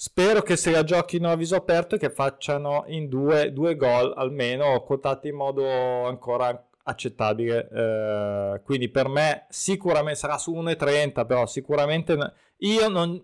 spero 0.00 0.42
che 0.42 0.54
se 0.54 0.70
la 0.70 0.84
giochino 0.84 1.28
a 1.28 1.34
viso 1.34 1.56
aperto 1.56 1.96
e 1.96 1.98
che 1.98 2.10
facciano 2.10 2.84
in 2.86 3.08
due, 3.08 3.52
due 3.52 3.74
gol 3.74 4.12
almeno, 4.16 4.80
quotati 4.84 5.26
in 5.26 5.34
modo 5.34 5.66
ancora 6.06 6.68
accettabile. 6.84 7.68
Eh, 7.68 8.60
quindi 8.62 8.90
per 8.90 9.08
me 9.08 9.46
sicuramente 9.48 10.20
sarà 10.20 10.38
su 10.38 10.54
1,30, 10.54 11.26
però 11.26 11.46
sicuramente 11.46 12.16
io 12.58 12.88
non 12.88 13.20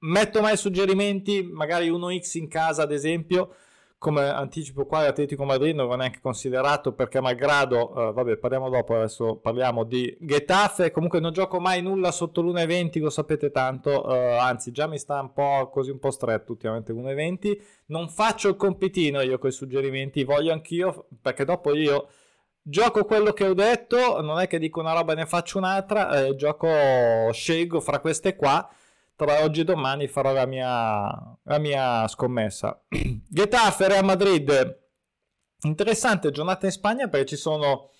metto 0.00 0.42
mai 0.42 0.58
suggerimenti, 0.58 1.42
magari 1.42 1.88
1x 1.90 2.36
in 2.36 2.48
casa 2.48 2.82
ad 2.82 2.92
esempio, 2.92 3.54
come 3.98 4.28
anticipo 4.28 4.86
qua 4.86 5.02
l'Atletico 5.02 5.44
Madrid 5.44 5.74
non 5.74 5.88
va 5.88 5.96
neanche 5.96 6.20
considerato 6.20 6.92
perché 6.92 7.20
malgrado, 7.20 8.10
eh, 8.10 8.12
vabbè 8.12 8.36
parliamo 8.36 8.70
dopo, 8.70 8.94
adesso 8.94 9.36
parliamo 9.36 9.82
di 9.82 10.16
Getafe, 10.20 10.92
comunque 10.92 11.18
non 11.18 11.32
gioco 11.32 11.58
mai 11.58 11.82
nulla 11.82 12.12
sotto 12.12 12.40
l'1,20, 12.40 13.00
lo 13.00 13.10
sapete 13.10 13.50
tanto, 13.50 14.08
eh, 14.14 14.36
anzi 14.36 14.70
già 14.70 14.86
mi 14.86 14.98
sta 14.98 15.20
un 15.20 15.32
po' 15.32 15.68
così 15.70 15.90
un 15.90 15.98
po' 15.98 16.12
stretto 16.12 16.52
ultimamente 16.52 16.92
l'1,20, 16.92 17.60
non 17.86 18.08
faccio 18.08 18.48
il 18.48 18.56
compitino 18.56 19.20
io 19.20 19.38
con 19.38 19.50
i 19.50 19.52
suggerimenti, 19.52 20.22
voglio 20.22 20.52
anch'io 20.52 21.08
perché 21.20 21.44
dopo 21.44 21.74
io 21.74 22.08
gioco 22.62 23.04
quello 23.04 23.32
che 23.32 23.46
ho 23.46 23.54
detto, 23.54 24.20
non 24.20 24.38
è 24.38 24.46
che 24.46 24.60
dico 24.60 24.78
una 24.78 24.92
roba 24.92 25.14
e 25.14 25.16
ne 25.16 25.26
faccio 25.26 25.58
un'altra, 25.58 26.26
eh, 26.26 26.36
gioco, 26.36 26.68
scelgo 27.32 27.80
fra 27.80 27.98
queste 27.98 28.36
qua, 28.36 28.68
tra 29.18 29.42
oggi 29.42 29.62
e 29.62 29.64
domani 29.64 30.06
farò 30.06 30.32
la 30.32 30.46
mia, 30.46 30.68
la 31.42 31.58
mia 31.58 32.06
scommessa. 32.06 32.84
Getafe, 33.28 33.88
Real 33.88 34.04
Madrid, 34.04 34.78
interessante 35.62 36.30
giornata 36.30 36.66
in 36.66 36.72
Spagna 36.72 37.08
perché 37.08 37.26
ci 37.26 37.36
sono 37.36 37.90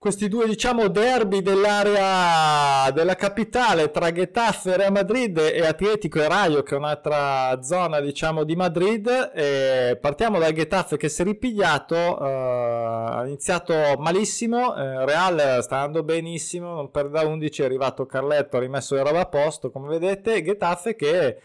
questi 0.00 0.28
due 0.28 0.46
diciamo 0.46 0.88
derby 0.88 1.42
dell'area 1.42 2.90
della 2.90 3.16
capitale 3.16 3.90
tra 3.90 4.10
Getafe, 4.10 4.78
Real 4.78 4.92
Madrid 4.92 5.36
e 5.36 5.60
Atletico 5.60 6.22
e 6.22 6.26
Raio 6.26 6.62
che 6.62 6.74
è 6.74 6.78
un'altra 6.78 7.60
zona 7.62 8.00
diciamo 8.00 8.44
di 8.44 8.56
Madrid. 8.56 9.06
E 9.34 9.98
partiamo 10.00 10.38
dal 10.38 10.54
Getafe 10.54 10.96
che 10.96 11.10
si 11.10 11.20
è 11.20 11.24
ripigliato 11.26 11.96
uh, 11.96 12.22
ha 12.22 13.24
iniziato 13.26 13.74
malissimo 13.98 14.68
uh, 14.72 15.04
Real 15.04 15.58
sta 15.62 15.76
andando 15.76 16.02
benissimo 16.02 16.72
non 16.72 16.90
perde 16.90 17.10
da 17.10 17.26
11 17.26 17.60
è 17.60 17.64
arrivato 17.66 18.06
Carletto 18.06 18.56
ha 18.56 18.60
rimesso 18.60 18.94
le 18.94 19.02
robe 19.02 19.18
a 19.18 19.26
posto 19.26 19.70
come 19.70 19.88
vedete. 19.88 20.42
Getafe 20.42 20.96
che 20.96 21.36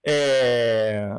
è 0.00 1.10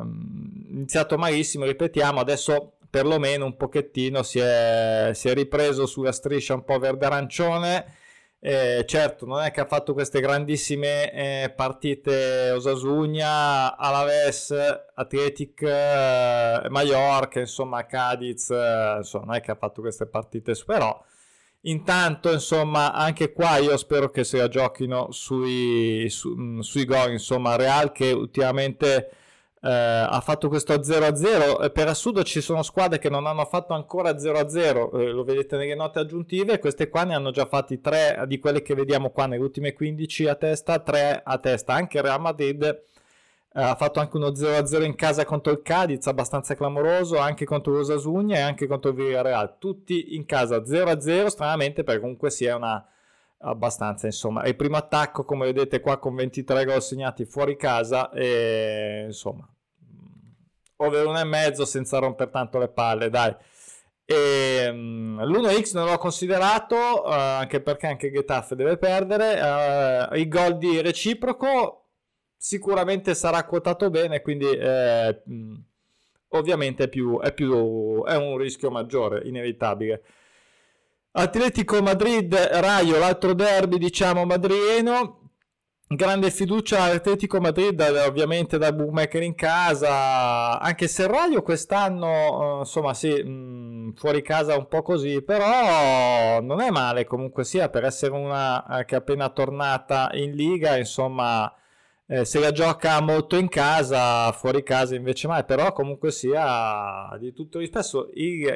iniziato 0.70 1.18
malissimo 1.18 1.66
ripetiamo 1.66 2.20
adesso 2.20 2.76
perlomeno 2.90 3.44
un 3.44 3.56
pochettino 3.56 4.22
si 4.22 4.40
è, 4.40 5.10
si 5.14 5.28
è 5.28 5.34
ripreso 5.34 5.86
sulla 5.86 6.12
striscia 6.12 6.54
un 6.54 6.64
po' 6.64 6.78
verde-arancione. 6.78 7.98
Eh, 8.42 8.84
certo, 8.86 9.26
non 9.26 9.42
è 9.42 9.50
che 9.50 9.60
ha 9.60 9.66
fatto 9.66 9.92
queste 9.92 10.20
grandissime 10.20 11.12
eh, 11.12 11.50
partite 11.54 12.50
Osasugna, 12.52 13.76
Alaves, 13.76 14.54
Atletic, 14.94 15.60
eh, 15.62 16.66
Mallorca, 16.70 17.40
insomma 17.40 17.84
Cadiz, 17.84 18.48
eh, 18.50 18.94
insomma, 18.98 19.26
non 19.26 19.34
è 19.36 19.40
che 19.42 19.50
ha 19.50 19.56
fatto 19.56 19.82
queste 19.82 20.06
partite, 20.06 20.54
però 20.64 20.98
intanto 21.62 22.32
insomma 22.32 22.94
anche 22.94 23.32
qua 23.32 23.58
io 23.58 23.76
spero 23.76 24.10
che 24.10 24.26
la 24.32 24.48
giochino 24.48 25.12
sui, 25.12 26.08
su, 26.08 26.60
sui 26.62 26.86
gol, 26.86 27.12
insomma 27.12 27.56
Real 27.56 27.92
che 27.92 28.10
ultimamente 28.12 29.10
eh, 29.62 29.68
ha 29.70 30.20
fatto 30.22 30.48
questo 30.48 30.74
0-0 30.74 31.70
per 31.72 31.88
assurdo 31.88 32.22
ci 32.22 32.40
sono 32.40 32.62
squadre 32.62 32.98
che 32.98 33.10
non 33.10 33.26
hanno 33.26 33.44
fatto 33.44 33.74
ancora 33.74 34.12
0-0 34.12 34.98
eh, 34.98 35.10
lo 35.10 35.22
vedete 35.22 35.56
nelle 35.56 35.74
note 35.74 35.98
aggiuntive 35.98 36.58
queste 36.58 36.88
qua 36.88 37.04
ne 37.04 37.14
hanno 37.14 37.30
già 37.30 37.44
fatti 37.46 37.80
3 37.80 38.24
di 38.26 38.38
quelle 38.38 38.62
che 38.62 38.74
vediamo 38.74 39.10
qua 39.10 39.26
nelle 39.26 39.42
ultime 39.42 39.72
15 39.72 40.26
a 40.28 40.34
testa 40.34 40.78
3 40.78 41.22
a 41.24 41.38
testa. 41.38 41.74
Anche 41.74 42.00
Real 42.00 42.20
Madrid 42.20 42.62
eh, 42.62 43.62
ha 43.62 43.74
fatto 43.76 44.00
anche 44.00 44.16
uno 44.16 44.28
0-0 44.28 44.84
in 44.84 44.94
casa 44.94 45.24
contro 45.24 45.52
il 45.52 45.62
Cadiz 45.62 46.06
abbastanza 46.06 46.54
clamoroso 46.54 47.18
anche 47.18 47.44
contro 47.44 47.72
l'Osasugna 47.72 48.36
e 48.36 48.40
anche 48.40 48.66
contro 48.66 48.90
il 48.90 48.96
Villarreal. 48.96 49.58
Tutti 49.58 50.14
in 50.14 50.26
casa 50.26 50.58
0-0 50.58 51.26
stranamente 51.26 51.82
perché 51.84 52.00
comunque 52.00 52.30
sia 52.30 52.56
una 52.56 52.84
abbastanza 53.40 54.06
insomma. 54.06 54.44
Il 54.44 54.56
primo 54.56 54.76
attacco 54.76 55.24
come 55.24 55.46
vedete 55.46 55.80
qua 55.80 55.98
con 55.98 56.14
23 56.14 56.64
gol 56.64 56.82
segnati 56.82 57.24
fuori 57.24 57.56
casa 57.56 58.10
e 58.10 59.04
insomma 59.06 59.48
over 60.76 61.06
uno 61.06 61.20
e 61.20 61.24
mezzo 61.24 61.64
senza 61.64 61.98
rompere 61.98 62.30
tanto 62.30 62.58
le 62.58 62.68
palle 62.68 63.10
dai. 63.10 63.34
E, 64.04 64.68
um, 64.68 65.22
l'1x 65.22 65.74
non 65.74 65.86
l'ho 65.86 65.98
considerato 65.98 66.76
uh, 66.76 67.10
anche 67.10 67.60
perché 67.60 67.86
anche 67.86 68.10
Getafe 68.10 68.56
deve 68.56 68.76
perdere. 68.76 70.08
Uh, 70.10 70.16
il 70.16 70.28
gol 70.28 70.58
di 70.58 70.80
reciproco 70.80 71.80
sicuramente 72.36 73.14
sarà 73.14 73.44
quotato 73.44 73.90
bene 73.90 74.22
quindi 74.22 74.46
eh, 74.50 75.22
ovviamente 76.28 76.84
è, 76.84 76.88
più, 76.88 77.20
è, 77.20 77.34
più, 77.34 78.02
è 78.04 78.16
un 78.16 78.38
rischio 78.38 78.70
maggiore 78.70 79.20
inevitabile 79.28 80.02
Atletico 81.12 81.82
Madrid, 81.82 82.32
Raio, 82.34 82.98
l'altro 82.98 83.34
derby 83.34 83.78
diciamo 83.78 84.24
madrieno. 84.24 85.16
Grande 85.92 86.30
fiducia 86.30 86.82
all'Atletico 86.84 87.40
Madrid, 87.40 87.80
ovviamente 87.80 88.58
da 88.58 88.72
bookmaker 88.72 89.22
in 89.24 89.34
casa, 89.34 90.60
anche 90.60 90.86
se 90.86 91.08
Raio 91.08 91.42
quest'anno, 91.42 92.58
eh, 92.58 92.58
insomma 92.60 92.94
sì, 92.94 93.20
mm, 93.24 93.90
fuori 93.96 94.22
casa 94.22 94.56
un 94.56 94.68
po' 94.68 94.82
così, 94.82 95.20
però 95.22 96.40
non 96.40 96.60
è 96.60 96.70
male 96.70 97.04
comunque 97.06 97.42
sia 97.42 97.68
per 97.70 97.84
essere 97.84 98.12
una 98.12 98.78
eh, 98.78 98.84
che 98.84 98.94
è 98.94 98.98
appena 98.98 99.30
tornata 99.30 100.10
in 100.12 100.32
Liga, 100.36 100.76
insomma 100.76 101.52
eh, 102.12 102.24
se 102.24 102.40
la 102.40 102.50
gioca 102.50 103.00
molto 103.00 103.36
in 103.36 103.46
casa, 103.48 104.32
fuori 104.32 104.64
casa 104.64 104.96
invece 104.96 105.28
mai, 105.28 105.44
però 105.44 105.72
comunque 105.72 106.10
sia 106.10 107.16
di 107.20 107.32
tutto 107.32 107.60
rispetto, 107.60 108.10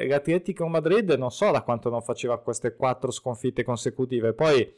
l'Atletico 0.09 0.67
Madrid 0.67 1.11
non 1.11 1.31
so 1.31 1.51
da 1.51 1.61
quanto 1.61 1.89
non 1.89 2.01
faceva 2.01 2.37
queste 2.39 2.75
quattro 2.75 3.11
sconfitte 3.11 3.63
consecutive, 3.63 4.33
poi 4.33 4.69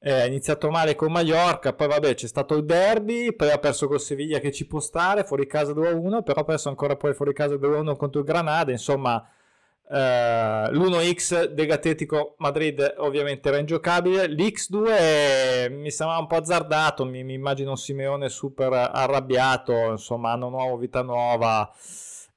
eh, 0.00 0.26
iniziato 0.26 0.68
male 0.68 0.96
con 0.96 1.12
Mallorca, 1.12 1.74
poi 1.74 1.86
vabbè 1.86 2.14
c'è 2.14 2.26
stato 2.26 2.56
il 2.56 2.64
derby, 2.64 3.32
poi 3.36 3.52
ha 3.52 3.58
perso 3.58 3.86
con 3.86 4.00
Seviglia 4.00 4.40
che 4.40 4.50
ci 4.50 4.66
può 4.66 4.80
stare, 4.80 5.22
fuori 5.22 5.46
casa 5.46 5.70
2-1, 5.70 6.24
però 6.24 6.40
ha 6.40 6.44
perso 6.44 6.70
ancora 6.70 6.96
poi 6.96 7.14
fuori 7.14 7.32
casa 7.32 7.54
2-1 7.54 7.94
contro 7.94 8.18
il 8.18 8.26
Granada, 8.26 8.72
insomma 8.72 9.24
Uh, 9.88 10.70
l'1x 10.70 11.44
dell'Atletico 11.46 12.34
Madrid 12.38 12.94
ovviamente 12.98 13.48
era 13.48 13.58
ingiocabile 13.58 14.26
l'X2 14.26 15.70
mi 15.70 15.90
sembrava 15.90 16.22
un 16.22 16.28
po' 16.28 16.36
azzardato 16.36 17.04
mi, 17.04 17.22
mi, 17.24 17.34
immagino 17.34 17.76
Simeone 17.76 18.30
super 18.30 18.72
arrabbiato 18.72 19.90
insomma 19.90 20.32
hanno 20.32 20.48
nuovo 20.48 20.78
vita 20.78 21.02
nuova. 21.02 21.70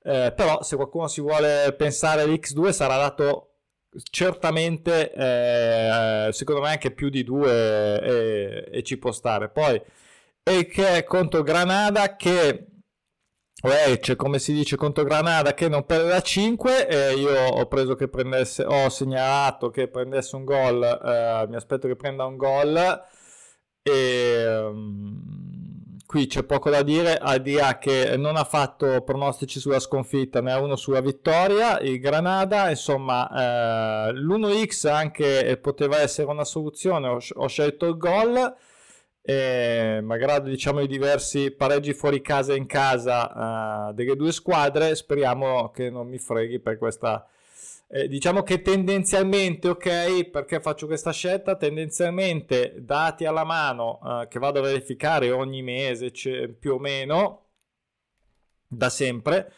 Eh, 0.04 0.34
però 0.36 0.62
se 0.62 0.76
qualcuno 0.76 1.08
si 1.08 1.22
vuole 1.22 1.74
pensare 1.78 2.24
all'X2 2.24 2.70
sarà 2.72 2.98
dato 2.98 3.52
certamente 4.12 5.12
eh, 5.14 6.30
secondo 6.32 6.62
me 6.62 6.70
anche 6.70 6.92
più 6.92 7.10
di 7.10 7.24
due 7.24 8.02
e, 8.02 8.70
e 8.72 8.84
ci 8.84 8.98
può 8.98 9.12
stare. 9.12 9.50
Poi 9.50 9.82
e 10.44 10.68
che 10.68 11.04
contro 11.06 11.42
Granada 11.42 12.16
che 12.16 12.68
Lecce, 13.64 14.16
come 14.16 14.38
si 14.38 14.54
dice 14.54 14.76
contro 14.76 15.04
Granada, 15.04 15.54
che 15.54 15.70
non 15.70 15.86
perde 15.86 16.10
da 16.10 16.22
5. 16.22 16.88
Eh, 16.88 17.14
io 17.16 17.32
ho 17.32 17.66
preso 17.68 17.96
che 17.96 18.08
prendesse, 18.08 18.64
ho 18.64 18.90
segnalato 18.90 19.70
che 19.70 19.88
prendesse 19.88 20.36
un 20.36 20.44
gol. 20.44 20.84
Eh, 20.84 21.48
mi 21.48 21.56
aspetto 21.56 21.88
che 21.88 21.96
prenda 21.96 22.26
un 22.26 22.38
gol. 22.38 23.04
E 23.82 24.58
um, 24.58 25.98
qui 26.06 26.28
c'è 26.28 26.44
poco 26.44 26.70
da 26.70 26.84
dire. 26.84 27.18
Al 27.18 27.42
di 27.42 27.58
che 27.80 28.18
non 28.18 28.36
ha 28.36 28.44
fatto 28.44 29.02
pronostici 29.02 29.60
sulla 29.60 29.80
sconfitta, 29.80 30.42
ne 30.42 30.52
ha 30.52 30.60
uno 30.60 30.76
sulla 30.76 31.02
vittoria. 31.02 31.80
Il 31.80 32.00
Granada, 32.00 32.70
insomma, 32.70 33.30
eh, 34.10 34.12
l'1x 34.14 34.88
anche 34.90 35.58
poteva 35.62 36.00
essere 36.00 36.30
una 36.30 36.46
soluzione. 36.46 37.08
Ho, 37.08 37.20
ho 37.36 37.48
scelto 37.48 37.88
il 37.88 37.98
gol 37.98 38.56
e 39.28 40.02
malgrado 40.04 40.50
diciamo 40.50 40.82
i 40.82 40.88
diversi 40.88 41.50
pareggi 41.50 41.96
fuori 41.96 42.22
casa 42.22 42.54
e 42.54 42.58
in 42.58 42.68
casa 42.68 43.88
uh, 43.90 43.94
delle 43.94 44.16
due 44.16 44.32
squadre 44.32 44.94
speriamo 44.94 45.72
che 45.72 45.90
non 45.90 46.08
mi 46.08 46.20
freghi 46.20 46.60
per 46.60 46.78
questa 46.78 47.28
eh, 47.88 48.08
diciamo 48.08 48.44
che 48.44 48.62
tendenzialmente 48.62 49.68
ok 49.70 50.30
perché 50.30 50.60
faccio 50.60 50.86
questa 50.86 51.12
scelta? 51.12 51.56
Tendenzialmente 51.56 52.76
dati 52.78 53.26
alla 53.26 53.44
mano 53.44 54.00
uh, 54.04 54.28
che 54.28 54.38
vado 54.38 54.60
a 54.60 54.64
verificare 54.64 55.32
ogni 55.32 55.64
mese 55.64 56.12
più 56.12 56.74
o 56.74 56.80
meno 56.80 57.46
da 58.68 58.90
sempre 58.90 59.52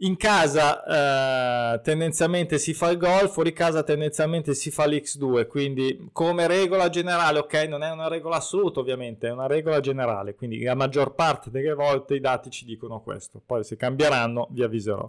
in 0.00 0.16
casa 0.16 1.74
eh, 1.74 1.80
tendenzialmente 1.80 2.58
si 2.58 2.74
fa 2.74 2.90
il 2.90 2.98
gol, 2.98 3.30
fuori 3.30 3.52
casa 3.52 3.82
tendenzialmente 3.82 4.54
si 4.54 4.70
fa 4.70 4.86
l'X2, 4.86 5.46
quindi 5.46 6.08
come 6.12 6.46
regola 6.46 6.90
generale, 6.90 7.38
ok, 7.38 7.54
non 7.68 7.82
è 7.82 7.90
una 7.90 8.08
regola 8.08 8.36
assoluta 8.36 8.80
ovviamente, 8.80 9.28
è 9.28 9.30
una 9.30 9.46
regola 9.46 9.80
generale, 9.80 10.34
quindi 10.34 10.62
la 10.62 10.74
maggior 10.74 11.14
parte 11.14 11.50
delle 11.50 11.72
volte 11.72 12.14
i 12.14 12.20
dati 12.20 12.50
ci 12.50 12.66
dicono 12.66 13.00
questo, 13.00 13.40
poi 13.44 13.64
se 13.64 13.76
cambieranno 13.76 14.48
vi 14.50 14.62
avviserò. 14.62 15.08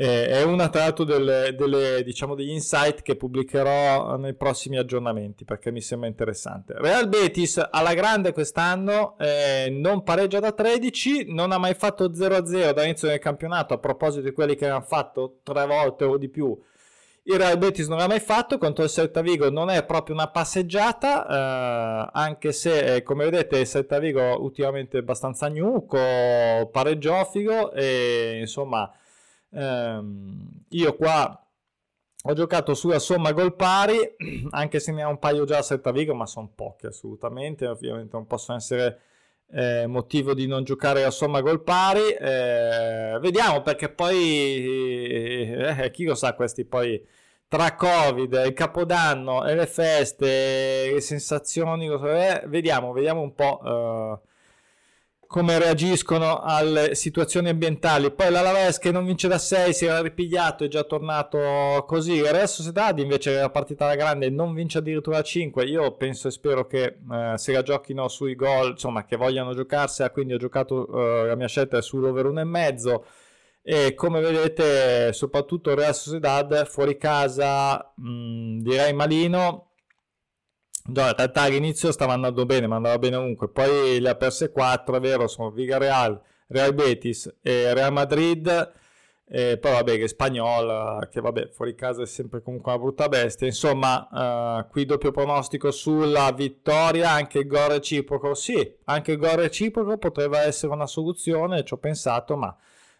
Eh, 0.00 0.28
è 0.28 0.44
una 0.44 0.68
tra 0.68 0.82
l'altro 0.82 1.02
delle, 1.02 1.56
delle, 1.56 2.04
diciamo, 2.04 2.36
degli 2.36 2.50
insight 2.50 3.02
che 3.02 3.16
pubblicherò 3.16 4.16
nei 4.16 4.34
prossimi 4.34 4.78
aggiornamenti 4.78 5.44
perché 5.44 5.72
mi 5.72 5.80
sembra 5.80 6.08
interessante. 6.08 6.74
Real 6.76 7.08
Betis 7.08 7.60
alla 7.68 7.94
grande 7.94 8.32
quest'anno 8.32 9.18
eh, 9.18 9.66
non 9.72 10.04
pareggia 10.04 10.38
da 10.38 10.52
13, 10.52 11.32
non 11.32 11.50
ha 11.50 11.58
mai 11.58 11.74
fatto 11.74 12.12
0-0 12.12 12.72
dall'inizio 12.72 13.08
del 13.08 13.18
campionato, 13.18 13.74
a 13.74 13.78
proposito 13.78 14.22
di 14.22 14.30
quelli 14.30 14.54
che 14.54 14.68
hanno 14.68 14.82
fatto 14.82 15.40
tre 15.42 15.66
volte 15.66 16.04
o 16.04 16.16
di 16.16 16.28
più. 16.28 16.56
Il 17.24 17.36
Real 17.36 17.58
Betis 17.58 17.88
non 17.88 17.98
l'ha 17.98 18.06
mai 18.06 18.20
fatto, 18.20 18.56
contro 18.56 18.84
il 18.84 18.90
Celta 18.90 19.20
Vigo 19.20 19.50
non 19.50 19.68
è 19.68 19.84
proprio 19.84 20.14
una 20.14 20.28
passeggiata, 20.28 21.26
eh, 21.26 22.10
anche 22.12 22.52
se 22.52 22.94
eh, 22.94 23.02
come 23.02 23.24
vedete 23.24 23.58
il 23.58 23.66
Celta 23.66 23.98
Vigo 23.98 24.40
ultimamente 24.40 24.96
è 24.96 25.00
abbastanza 25.00 25.48
gnuco, 25.48 25.98
pareggiofigo 26.70 27.72
e 27.72 28.38
insomma 28.38 28.88
ehm, 29.50 30.64
io 30.68 30.96
qua 30.96 31.42
ho 32.24 32.32
giocato 32.32 32.74
sulla 32.74 32.98
somma 32.98 33.32
gol 33.32 33.54
pari, 33.54 33.96
anche 34.50 34.80
se 34.80 34.92
ne 34.92 35.02
ha 35.02 35.08
un 35.08 35.18
paio 35.18 35.44
già 35.44 35.58
a 35.58 35.62
Setta 35.62 35.92
Vigo, 35.92 36.14
ma 36.14 36.26
sono 36.26 36.50
pochi 36.54 36.86
assolutamente, 36.86 37.66
ovviamente 37.66 38.16
non 38.16 38.26
possono 38.26 38.58
essere 38.58 39.00
eh, 39.50 39.86
motivo 39.86 40.34
di 40.34 40.46
non 40.46 40.64
giocare 40.64 41.04
a 41.04 41.10
somma 41.10 41.40
gol 41.40 41.62
pari. 41.62 42.10
Eh, 42.10 43.18
vediamo 43.20 43.62
perché 43.62 43.88
poi, 43.88 45.52
eh, 45.52 45.90
chi 45.92 46.04
lo 46.04 46.14
sa, 46.14 46.34
questi 46.34 46.64
poi 46.64 47.02
tra 47.48 47.74
Covid, 47.74 48.42
il 48.46 48.52
Capodanno 48.52 49.42
le 49.42 49.66
feste, 49.66 50.90
le 50.92 51.00
sensazioni, 51.00 51.88
vediamo, 52.46 52.92
vediamo 52.92 53.22
un 53.22 53.34
po' 53.34 53.60
eh, 53.64 54.27
come 55.28 55.58
reagiscono 55.58 56.40
alle 56.40 56.94
situazioni 56.94 57.50
ambientali. 57.50 58.10
Poi 58.10 58.30
l'Alaves 58.30 58.78
che 58.78 58.90
non 58.90 59.04
vince 59.04 59.28
da 59.28 59.36
6 59.36 59.74
si 59.74 59.84
era 59.84 60.00
ripigliato 60.00 60.64
e 60.64 60.68
già 60.68 60.84
tornato 60.84 61.84
così. 61.86 62.14
Il 62.14 62.24
Real 62.24 62.48
Sociedad 62.48 62.98
invece 62.98 63.34
la 63.34 63.50
partita 63.50 63.84
alla 63.84 63.94
grande 63.94 64.30
non 64.30 64.54
vince 64.54 64.78
addirittura 64.78 65.16
da 65.18 65.22
5. 65.22 65.64
Io 65.66 65.92
penso 65.92 66.28
e 66.28 66.30
spero 66.30 66.66
che 66.66 66.82
eh, 67.12 67.34
se 67.36 67.52
la 67.52 67.62
giochino 67.62 68.08
sui 68.08 68.34
gol, 68.34 68.70
insomma 68.70 69.04
che 69.04 69.16
vogliano 69.16 69.54
giocarsela, 69.54 70.10
quindi 70.10 70.32
ho 70.32 70.38
giocato 70.38 70.88
eh, 70.88 71.26
la 71.26 71.34
mia 71.34 71.46
scelta 71.46 71.76
è 71.76 71.82
sull'over 71.82 72.24
1,5 72.26 73.00
e 73.62 73.92
come 73.94 74.20
vedete 74.20 75.12
soprattutto 75.12 75.74
Real 75.74 75.94
Sociedad 75.94 76.64
fuori 76.66 76.96
casa 76.96 77.92
mh, 77.96 78.10
mm, 78.10 78.60
direi 78.60 78.94
malino 78.94 79.67
No, 80.88 81.02
in 81.06 81.14
realtà 81.14 81.42
all'inizio 81.42 81.92
stava 81.92 82.14
andando 82.14 82.46
bene, 82.46 82.66
ma 82.66 82.76
andava 82.76 82.98
bene 82.98 83.16
ovunque. 83.16 83.48
Poi 83.48 84.00
le 84.00 84.08
ha 84.08 84.14
perse 84.14 84.50
4, 84.50 84.96
è 84.96 85.00
vero, 85.00 85.26
sono 85.26 85.50
Villarreal, 85.50 86.18
Real 86.48 86.74
Betis 86.74 87.36
e 87.42 87.74
Real 87.74 87.92
Madrid. 87.92 88.72
E 89.30 89.58
poi 89.58 89.72
vabbè, 89.72 89.98
che 89.98 90.08
Spagnola, 90.08 91.06
che 91.10 91.20
vabbè, 91.20 91.50
fuori 91.50 91.74
casa 91.74 92.02
è 92.02 92.06
sempre 92.06 92.40
comunque 92.40 92.72
una 92.72 92.80
brutta 92.80 93.08
bestia. 93.08 93.46
Insomma, 93.46 94.60
uh, 94.62 94.70
qui 94.70 94.86
doppio 94.86 95.10
pronostico 95.10 95.70
sulla 95.70 96.32
vittoria, 96.32 97.10
anche 97.10 97.40
il 97.40 97.46
gol 97.46 97.68
reciproco. 97.68 98.32
Sì, 98.34 98.76
anche 98.84 99.12
il 99.12 99.18
gol 99.18 99.36
reciproco 99.36 99.98
poteva 99.98 100.40
essere 100.40 100.72
una 100.72 100.86
soluzione, 100.86 101.64
ci 101.64 101.74
ho 101.74 101.76
pensato, 101.76 102.36
ma 102.36 102.56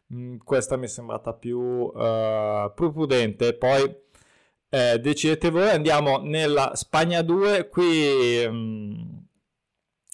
mh, 0.08 0.20
mm, 0.20 0.36
questa 0.44 0.76
mi 0.76 0.84
è 0.84 0.88
sembrata 0.88 1.32
più, 1.32 1.58
uh, 1.58 2.70
più 2.74 2.92
prudente. 2.92 3.54
Poi 3.54 4.06
eh, 4.70 4.98
decidete 4.98 5.50
voi, 5.50 5.70
andiamo 5.70 6.18
nella 6.18 6.72
Spagna 6.74 7.22
2, 7.22 7.68
qui 7.68 8.44
um, 8.44 9.26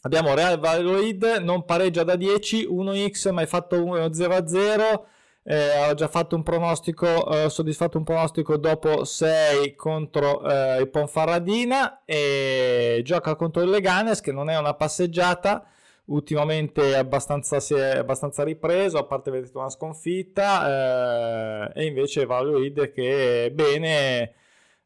abbiamo 0.03 0.35
Real 0.35 0.59
Valladolid, 0.59 1.25
non 1.43 1.65
pareggia 1.65 2.05
da 2.05 2.17
10, 2.17 2.69
1x, 2.69 3.33
ma 3.33 3.41
hai 3.41 3.47
fatto 3.47 3.77
0-0, 3.77 5.05
eh, 5.47 5.89
ho 5.89 5.95
già 5.95 6.09
fatto 6.09 6.37
un 6.37 6.43
pronostico, 6.43 7.45
eh, 7.45 7.51
soddisfatto 7.51 7.99
un 7.99 8.05
pronostico 8.05 8.57
dopo 8.57 9.05
6 9.05 9.75
contro 9.75 10.43
eh, 10.49 10.81
il 10.81 10.89
Ponfarradina 10.89 12.03
e 12.05 13.03
gioca 13.05 13.35
contro 13.35 13.63
il 13.63 13.71
Leganes 13.71 14.21
che 14.21 14.33
non 14.33 14.49
è 14.49 14.57
una 14.57 14.75
passeggiata, 14.75 15.67
ultimamente 16.07 16.97
abbastanza, 16.97 17.61
si 17.61 17.75
è 17.75 17.99
abbastanza 17.99 18.45
ripreso, 18.45 18.99
a 18.99 19.05
parte 19.05 19.31
vedete 19.31 19.57
una 19.57 19.71
sconfitta, 19.71 21.71
eh, 21.73 21.83
e 21.83 21.87
invece 21.87 22.27
Valladolid 22.27 22.93
che 22.93 23.51
bene 23.53 24.35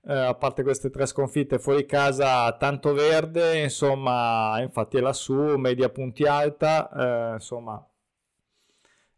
eh, 0.09 0.15
a 0.15 0.35
parte 0.35 0.63
queste 0.63 0.89
tre 0.89 1.05
sconfitte 1.05 1.59
fuori 1.59 1.85
casa, 1.85 2.51
tanto 2.57 2.95
verde, 2.95 3.59
insomma, 3.59 4.59
infatti 4.61 4.97
è 4.97 5.01
lassù, 5.01 5.57
media 5.57 5.91
punti 5.91 6.25
alta, 6.25 6.89
eh, 6.91 7.35
insomma, 7.35 7.87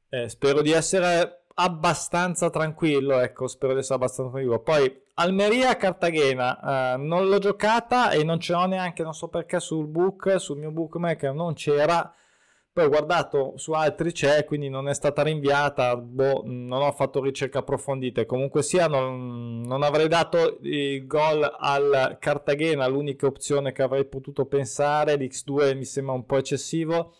eh, 0.09 0.29
spero 0.29 0.63
di 0.63 0.73
essere 0.73 1.45
abbastanza 1.55 2.51
tranquillo, 2.51 3.21
ecco, 3.21 3.47
spero 3.47 3.73
di 3.73 3.79
essere 3.79 3.95
abbastanza 3.97 4.33
tranquillo. 4.33 4.59
Poi 4.59 5.03
Almeria 5.15 5.77
Cartagena, 5.77 6.95
eh, 6.95 6.97
non 6.97 7.29
l'ho 7.29 7.39
giocata 7.39 8.11
e 8.11 8.25
non 8.25 8.41
ce 8.41 8.53
l'ho 8.53 8.67
neanche, 8.67 9.05
non 9.05 9.15
so 9.15 9.29
perché 9.29 9.61
sul 9.61 9.87
book, 9.87 10.41
sul 10.41 10.59
mio 10.59 10.73
bookmaker 10.73 11.33
non 11.33 11.55
c'era 11.55 12.13
poi 12.73 12.85
ho 12.85 12.89
guardato 12.89 13.55
su 13.57 13.73
altri 13.73 14.13
c'è, 14.13 14.45
quindi 14.45 14.69
non 14.69 14.89
è 14.89 14.95
stata 14.95 15.23
rinviata, 15.23 15.97
boh, 15.97 16.43
non 16.45 16.83
ho 16.83 16.93
fatto 16.93 17.21
ricerche 17.21 17.59
approfondite. 17.59 18.27
Comunque 18.27 18.63
sia, 18.63 18.87
non, 18.87 19.61
non 19.63 19.83
avrei 19.83 20.07
dato 20.07 20.59
il 20.63 21.05
gol 21.07 21.43
al 21.59 22.17
Cartagena, 22.21 22.87
l'unica 22.87 23.27
opzione 23.27 23.73
che 23.73 23.83
avrei 23.83 24.05
potuto 24.07 24.47
pensare. 24.47 25.17
L'X2 25.17 25.77
mi 25.77 25.85
sembra 25.85 26.15
un 26.15 26.25
po' 26.25 26.37
eccessivo. 26.37 27.15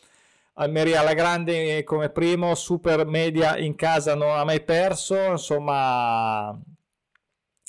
Almeria 0.55 1.01
alla 1.01 1.15
grande 1.15 1.83
come 1.85 2.11
primo, 2.11 2.55
super 2.55 3.05
media 3.07 3.57
in 3.57 3.75
casa 3.75 4.15
non 4.15 4.31
ha 4.39 4.45
mai 4.45 4.63
perso, 4.63 5.17
insomma 5.31 6.49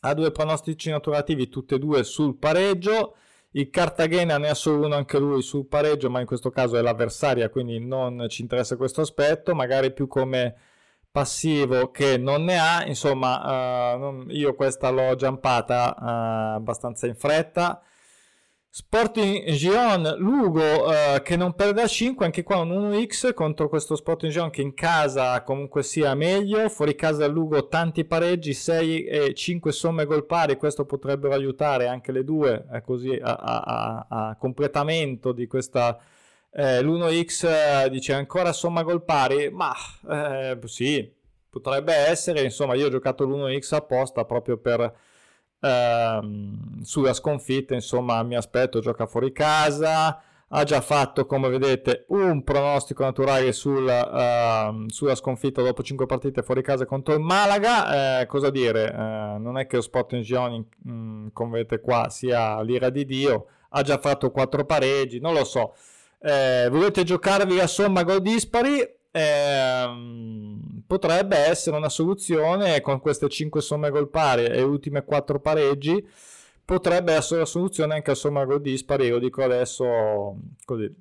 ha 0.03 0.13
due 0.13 0.31
pronostici 0.31 0.89
naturativi, 0.89 1.49
tutte 1.49 1.75
e 1.75 1.79
due 1.79 2.03
sul 2.03 2.37
pareggio. 2.37 3.15
Il 3.51 3.69
Cartagena 3.69 4.37
ne 4.37 4.49
ha 4.49 4.53
solo 4.53 4.85
uno 4.85 4.95
anche 4.95 5.17
lui 5.19 5.41
sul 5.41 5.65
pareggio, 5.67 6.09
ma 6.09 6.19
in 6.19 6.25
questo 6.25 6.49
caso 6.49 6.77
è 6.77 6.81
l'avversaria, 6.81 7.49
quindi 7.49 7.79
non 7.79 8.27
ci 8.29 8.41
interessa 8.41 8.77
questo 8.77 9.01
aspetto, 9.01 9.53
magari 9.53 9.91
più 9.91 10.07
come 10.07 10.55
passivo 11.11 11.91
che 11.91 12.17
non 12.17 12.45
ne 12.45 12.57
ha, 12.57 12.85
insomma 12.85 13.95
uh, 13.97 14.25
io 14.29 14.55
questa 14.55 14.89
l'ho 14.89 15.15
giampata 15.15 15.95
uh, 15.97 16.55
abbastanza 16.55 17.07
in 17.07 17.15
fretta 17.15 17.81
Sporting 18.73 19.49
Giron 19.49 20.15
Lugo 20.19 20.61
uh, 20.61 21.21
che 21.21 21.35
non 21.35 21.55
perde 21.55 21.81
a 21.81 21.87
5 21.87 22.23
anche 22.23 22.41
qua 22.41 22.59
un 22.59 22.69
1x 22.69 23.33
contro 23.33 23.67
questo 23.67 23.97
Sporting 23.97 24.31
Giron 24.31 24.49
che 24.49 24.61
in 24.61 24.73
casa 24.73 25.43
comunque 25.43 25.83
sia 25.83 26.15
meglio. 26.15 26.69
Fuori 26.69 26.95
casa 26.95 27.27
Lugo 27.27 27.67
tanti 27.67 28.05
pareggi 28.05 28.53
6 28.53 29.03
e 29.03 29.33
5 29.33 29.73
somme 29.73 30.05
gol 30.05 30.25
pari 30.25 30.55
questo 30.55 30.85
potrebbero 30.85 31.33
aiutare 31.33 31.87
anche 31.87 32.13
le 32.13 32.23
due 32.23 32.65
eh, 32.71 32.81
così 32.81 33.13
a, 33.21 33.35
a, 33.35 33.59
a, 33.59 34.05
a, 34.07 34.35
completamento 34.37 35.33
di 35.33 35.47
questa 35.47 35.99
eh, 36.53 36.81
l'1x 36.81 37.83
eh, 37.83 37.89
dice 37.89 38.13
ancora 38.13 38.53
somma 38.53 38.83
gol 38.83 39.03
pari 39.03 39.49
ma 39.49 39.73
eh, 40.09 40.57
sì 40.63 41.13
potrebbe 41.49 41.93
essere 41.93 42.41
insomma 42.41 42.75
io 42.75 42.85
ho 42.85 42.89
giocato 42.89 43.25
l'1x 43.25 43.75
apposta 43.75 44.23
proprio 44.23 44.55
per 44.55 45.09
ehm, 45.61 46.81
sulla 46.81 47.13
sconfitta, 47.13 47.73
insomma, 47.73 48.21
mi 48.23 48.35
aspetto 48.35 48.79
gioca 48.79 49.05
fuori 49.05 49.31
casa. 49.31 50.21
Ha 50.53 50.63
già 50.65 50.81
fatto, 50.81 51.25
come 51.25 51.47
vedete, 51.47 52.03
un 52.09 52.43
pronostico 52.43 53.03
naturale 53.03 53.53
sul, 53.53 53.85
uh, 53.85 54.89
sulla 54.89 55.15
sconfitta 55.15 55.61
dopo 55.61 55.81
5 55.81 56.05
partite 56.05 56.43
fuori 56.43 56.61
casa 56.61 56.85
contro 56.85 57.13
il 57.13 57.21
Malaga. 57.21 58.21
Eh, 58.21 58.25
cosa 58.25 58.49
dire? 58.49 58.91
Eh, 58.91 59.37
non 59.39 59.57
è 59.57 59.65
che 59.65 59.77
lo 59.77 59.81
spot 59.81 60.11
in 60.11 60.23
Gioni, 60.23 60.67
mm, 60.89 61.27
come 61.31 61.51
vedete 61.51 61.79
qua, 61.79 62.09
sia 62.09 62.61
l'ira 62.63 62.89
di 62.89 63.05
Dio. 63.05 63.45
Ha 63.69 63.81
già 63.81 63.97
fatto 63.97 64.29
4 64.31 64.65
pareggi, 64.65 65.21
non 65.21 65.33
lo 65.33 65.45
so. 65.45 65.73
Eh, 66.19 66.67
volete 66.69 67.03
giocarvi 67.05 67.55
la 67.55 67.67
somma 67.67 68.03
gol 68.03 68.21
dispari? 68.21 68.99
ehm, 69.11 70.50
potrebbe 70.91 71.37
essere 71.37 71.77
una 71.77 71.87
soluzione 71.87 72.81
con 72.81 72.99
queste 72.99 73.29
5 73.29 73.61
somme 73.61 73.89
gol 73.91 74.09
pari 74.09 74.43
e 74.43 74.61
ultime 74.61 75.05
4 75.05 75.39
pareggi 75.39 76.05
potrebbe 76.65 77.13
essere 77.13 77.37
una 77.37 77.45
soluzione 77.45 77.93
anche 77.93 78.11
a 78.11 78.13
somma 78.13 78.43
gol 78.43 78.59
dispari 78.59 79.05
io 79.05 79.17
dico 79.17 79.41
adesso 79.41 80.35
così 80.65 80.93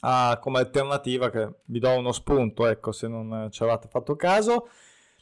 ah, 0.00 0.38
come 0.40 0.58
alternativa 0.58 1.28
che 1.28 1.50
vi 1.64 1.80
do 1.80 1.90
uno 1.90 2.12
spunto 2.12 2.66
ecco 2.66 2.92
se 2.92 3.06
non 3.06 3.48
ci 3.50 3.62
avete 3.62 3.88
fatto 3.88 4.16
caso. 4.16 4.68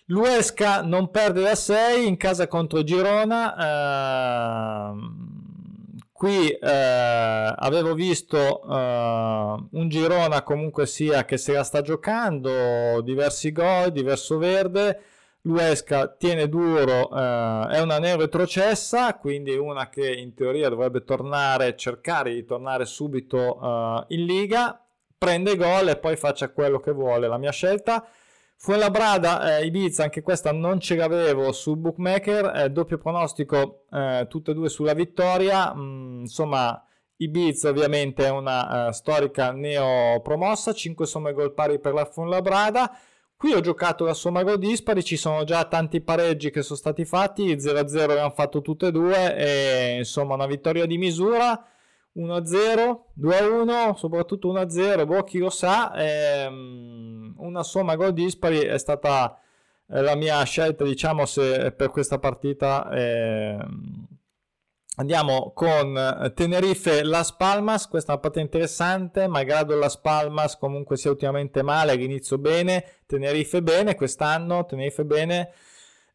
L'Uesca 0.07 0.83
non 0.83 1.11
perde 1.11 1.43
da 1.43 1.57
6 1.57 2.07
in 2.07 2.17
casa 2.17 2.47
contro 2.47 2.85
Girona 2.85 4.91
ehm, 4.91 5.52
qui 6.23 6.51
eh, 6.51 7.53
avevo 7.57 7.95
visto 7.95 8.63
eh, 8.63 9.65
un 9.73 9.89
Girona 9.89 10.45
comunque 10.45 10.87
sia 10.87 11.25
che 11.25 11.37
se 11.37 11.53
la 11.53 11.65
sta 11.65 11.83
giocando 11.83 13.01
diversi 13.01 13.51
gol 13.51 13.91
diverso 13.91 14.39
verde. 14.39 15.01
l'Uesca 15.41 16.07
tiene 16.07 16.49
duro 16.49 17.11
eh, 17.11 17.67
è 17.71 17.81
una 17.81 17.99
neo 17.99 18.19
retrocessa 18.19 19.17
quindi 19.17 19.57
una 19.57 19.89
che 19.89 20.13
in 20.13 20.33
teoria 20.35 20.69
dovrebbe 20.69 21.03
tornare 21.03 21.75
cercare 21.75 22.33
di 22.33 22.45
tornare 22.45 22.85
subito 22.85 23.59
eh, 23.61 24.15
in 24.15 24.25
Liga. 24.25 24.81
Prende 25.19 25.57
gol 25.57 25.89
e 25.89 25.97
poi 25.97 26.15
faccia 26.15 26.51
quello 26.51 26.79
che 26.79 26.93
vuole 26.93 27.27
la 27.27 27.39
mia 27.39 27.51
scelta 27.51 28.07
Fuenlabrada, 28.65 29.59
eh, 29.59 29.67
Ibiza, 29.67 30.05
anche 30.05 30.23
questa 30.23 30.53
non 30.53 30.79
ce 30.79 30.95
l'avevo 30.95 31.51
sul 31.51 31.79
bookmaker, 31.79 32.53
eh, 32.55 32.71
doppio 32.71 32.97
pronostico, 32.97 33.87
eh, 33.91 34.27
tutte 34.29 34.53
e 34.53 34.55
due 34.55 34.69
sulla 34.69 34.95
vittoria, 34.95 35.75
mm, 35.75 36.21
insomma 36.21 36.81
Ibiza 37.17 37.71
ovviamente 37.71 38.25
è 38.25 38.31
una 38.31 38.87
uh, 38.87 38.93
storica 38.93 39.51
neopromossa, 39.51 40.73
5 40.73 41.07
somme 41.07 41.33
gol 41.33 41.55
pari 41.55 41.81
per 41.81 41.93
la 41.93 42.05
Fuenlabrada, 42.05 42.97
qui 43.37 43.53
ho 43.53 43.59
giocato 43.61 44.05
la 44.05 44.15
somma 44.15 44.45
gol 44.45 44.59
dispari, 44.59 45.03
ci 45.03 45.17
sono 45.17 45.43
già 45.43 45.65
tanti 45.65 46.01
pareggi 46.01 46.51
che 46.51 46.63
sono 46.63 46.79
stati 46.79 47.05
fatti, 47.05 47.57
0-0 47.57 48.11
abbiamo 48.11 48.31
fatto 48.31 48.61
tutte 48.63 48.87
e 48.87 48.93
due, 48.93 49.37
e 49.39 49.97
insomma 49.99 50.35
una 50.35 50.47
vittoria 50.47 50.87
di 50.87 50.99
misura, 50.99 51.67
1-0, 52.17 53.05
2-1, 53.19 53.95
soprattutto 53.95 54.53
1-0, 54.53 55.07
boh, 55.07 55.23
chi 55.25 55.39
lo 55.39 55.51
sa, 55.51 55.93
ehm, 55.95 57.35
una 57.39 57.63
somma 57.63 57.97
gol 57.97 58.13
dispari 58.13 58.59
è 58.59 58.79
stata 58.79 59.39
eh, 59.89 60.01
la 60.03 60.15
mia 60.15 60.43
scelta, 60.45 60.85
diciamo, 60.85 61.25
se 61.27 61.73
per 61.73 61.91
questa 61.91 62.19
partita. 62.19 62.91
Ehm, 62.93 64.07
andiamo 64.97 65.53
con 65.55 66.33
Tenerife 66.35 67.03
Las 67.03 67.33
Palmas, 67.33 67.89
questa 67.89 68.13
è 68.13 68.15
una 68.15 68.23
partita 68.23 68.45
interessante, 68.45 69.27
malgrado 69.27 69.75
Las 69.77 69.97
Palmas 69.97 70.59
comunque 70.59 70.97
sia 70.97 71.11
ultimamente 71.11 71.63
male, 71.63 71.93
all'inizio 71.93 72.37
bene, 72.37 72.85
Tenerife 73.07 73.63
bene, 73.63 73.95
quest'anno 73.95 74.67
Tenerife 74.67 75.05
bene 75.05 75.53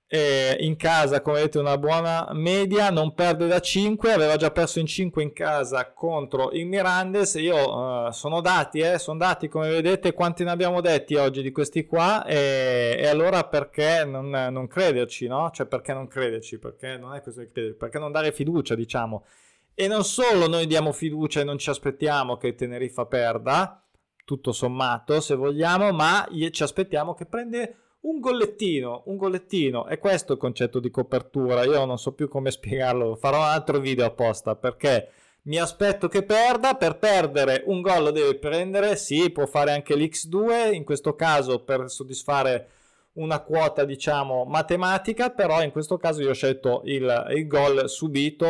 eh, 0.09 0.55
in 0.61 0.77
casa 0.77 1.21
come 1.21 1.37
vedete 1.37 1.59
una 1.59 1.77
buona 1.77 2.29
media 2.31 2.89
non 2.89 3.13
perde 3.13 3.45
da 3.47 3.59
5 3.59 4.13
aveva 4.13 4.37
già 4.37 4.51
perso 4.51 4.79
in 4.79 4.85
5 4.85 5.21
in 5.21 5.33
casa 5.33 5.91
contro 5.91 6.51
il 6.51 6.65
Mirandes 6.65 7.33
io 7.33 8.07
eh, 8.07 8.13
sono 8.13 8.39
dati 8.39 8.79
eh, 8.79 8.99
sono 8.99 9.17
dati 9.17 9.47
come 9.49 9.69
vedete 9.69 10.13
quanti 10.13 10.43
ne 10.43 10.51
abbiamo 10.51 10.81
detti 10.81 11.15
oggi 11.15 11.41
di 11.41 11.51
questi 11.51 11.85
qua. 11.85 12.25
E, 12.25 12.95
e 12.99 13.07
allora 13.07 13.45
perché 13.45 14.05
non, 14.05 14.29
non, 14.29 14.67
crederci 14.67 15.27
no? 15.27 15.49
cioè 15.51 15.65
perché 15.65 15.93
non 15.93 16.07
crederci? 16.07 16.57
Perché 16.59 16.97
non 16.97 17.13
è 17.13 17.21
questo 17.21 17.41
di 17.41 17.51
credere 17.51 17.75
perché 17.75 17.99
non 17.99 18.11
dare 18.11 18.31
fiducia 18.31 18.75
diciamo? 18.75 19.25
E 19.73 19.87
non 19.87 20.03
solo 20.03 20.47
noi 20.47 20.65
diamo 20.65 20.91
fiducia 20.91 21.41
e 21.41 21.43
non 21.43 21.57
ci 21.57 21.69
aspettiamo 21.69 22.37
che 22.37 22.55
Tenerife 22.55 23.05
perda 23.05 23.83
tutto 24.25 24.51
sommato 24.51 25.21
se 25.21 25.35
vogliamo 25.35 25.91
ma 25.91 26.27
ci 26.51 26.63
aspettiamo 26.63 27.13
che 27.13 27.25
prende 27.25 27.75
un 28.01 28.19
gollettino, 28.19 29.03
un 29.05 29.17
gollettino, 29.17 29.85
è 29.85 29.97
questo 29.99 30.33
il 30.33 30.39
concetto 30.39 30.79
di 30.79 30.89
copertura, 30.89 31.63
io 31.63 31.83
non 31.85 31.97
so 31.97 32.13
più 32.13 32.27
come 32.27 32.51
spiegarlo, 32.51 33.15
farò 33.15 33.39
un 33.39 33.45
altro 33.45 33.79
video 33.79 34.05
apposta 34.05 34.55
perché 34.55 35.09
mi 35.43 35.57
aspetto 35.57 36.07
che 36.07 36.23
perda, 36.23 36.75
per 36.75 36.97
perdere 36.97 37.63
un 37.67 37.81
gol 37.81 38.11
deve 38.11 38.35
prendere, 38.35 38.95
sì, 38.97 39.29
può 39.29 39.45
fare 39.45 39.71
anche 39.71 39.95
l'X2, 39.95 40.73
in 40.73 40.83
questo 40.83 41.15
caso 41.15 41.63
per 41.63 41.89
soddisfare 41.89 42.69
una 43.13 43.39
quota 43.39 43.83
diciamo 43.83 44.45
matematica, 44.45 45.29
però 45.31 45.63
in 45.63 45.71
questo 45.71 45.97
caso 45.97 46.21
io 46.21 46.29
ho 46.29 46.33
scelto 46.33 46.81
il, 46.85 47.25
il 47.29 47.47
gol 47.47 47.89
subito, 47.89 48.45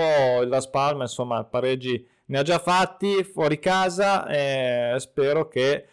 la 0.46 0.60
spalma, 0.60 1.04
insomma 1.04 1.44
pareggi 1.44 2.06
ne 2.26 2.40
ha 2.40 2.44
già 2.44 2.60
fatti 2.60 3.24
fuori 3.24 3.60
casa 3.60 4.28
e 4.28 4.96
spero 4.98 5.48
che 5.48 5.86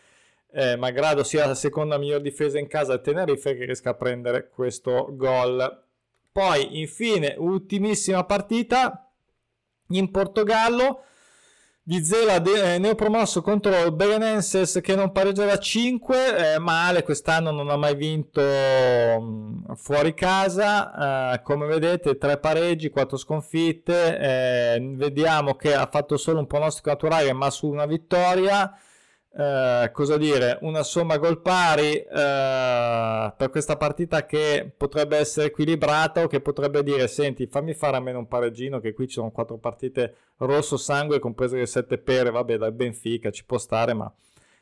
eh, 0.55 0.77
malgrado 0.77 1.25
sia 1.25 1.47
la 1.47 1.55
seconda 1.55 1.99
miglior 1.99 2.21
difesa 2.21 2.59
in 2.59 2.69
casa 2.69 2.93
del 2.93 3.01
Tenerife 3.01 3.57
che 3.57 3.65
riesca 3.65 3.91
a 3.91 3.95
prendere 3.95 4.49
questo 4.49 5.09
gol. 5.11 5.83
Poi 6.31 6.81
infine 6.81 7.35
ultimissima 7.39 8.25
partita 8.25 9.11
in 9.89 10.11
Portogallo. 10.11 11.03
Vizela 11.87 12.39
de- 12.39 12.77
eh, 12.77 12.79
neopromosso 12.79 13.43
contro 13.43 13.85
il 13.85 13.93
Belenenses 13.93 14.81
che 14.83 14.95
non 14.95 15.13
pareggia 15.13 15.45
da 15.45 15.59
5, 15.59 16.55
eh, 16.55 16.59
male, 16.59 17.03
quest'anno 17.03 17.51
non 17.51 17.69
ha 17.69 17.77
mai 17.77 17.95
vinto 17.95 18.41
mh, 18.41 19.65
mm, 19.71 19.75
fuori 19.75 20.15
casa, 20.15 21.35
eh, 21.35 21.43
come 21.43 21.67
vedete 21.67 22.17
3 22.17 22.39
pareggi, 22.39 22.89
4 22.89 23.19
sconfitte, 23.19 24.19
eh, 24.19 24.95
vediamo 24.95 25.57
che 25.57 25.75
ha 25.75 25.87
fatto 25.87 26.17
solo 26.17 26.39
un 26.39 26.47
pronostico 26.47 26.89
naturale 26.89 27.35
ma 27.35 27.51
su 27.51 27.69
una 27.69 27.85
vittoria, 27.85 28.75
eh, 29.37 29.91
cosa 29.93 30.17
dire, 30.17 30.59
una 30.61 30.85
somma 30.85 31.19
gol 31.19 31.41
pari 31.41 31.97
eh, 31.97 32.07
per 33.37 33.51
questa 33.51 33.77
partita 33.77 34.25
che 34.27 34.73
potrebbe 34.77 35.17
essere 35.17 35.47
equilibrata 35.47 36.23
o 36.23 36.29
che 36.29 36.41
potrebbe 36.41 36.85
dire 36.85 37.09
senti 37.09 37.49
fammi 37.49 37.75
fare 37.75 37.97
almeno 37.97 38.19
un 38.19 38.29
pareggino 38.29 38.79
che 38.79 38.93
qui 38.93 39.09
ci 39.09 39.15
sono 39.15 39.33
quattro 39.33 39.59
partite 39.59 40.15
rosso 40.39 40.77
sangue 40.77 41.19
comprese 41.19 41.57
le 41.57 41.67
sette 41.67 41.99
pere. 41.99 42.31
Vabbè 42.31 42.57
dal 42.57 42.73
Benfica 42.73 43.31
ci 43.33 43.45
può 43.45 43.59
stare 43.59 43.93
ma 43.93 44.13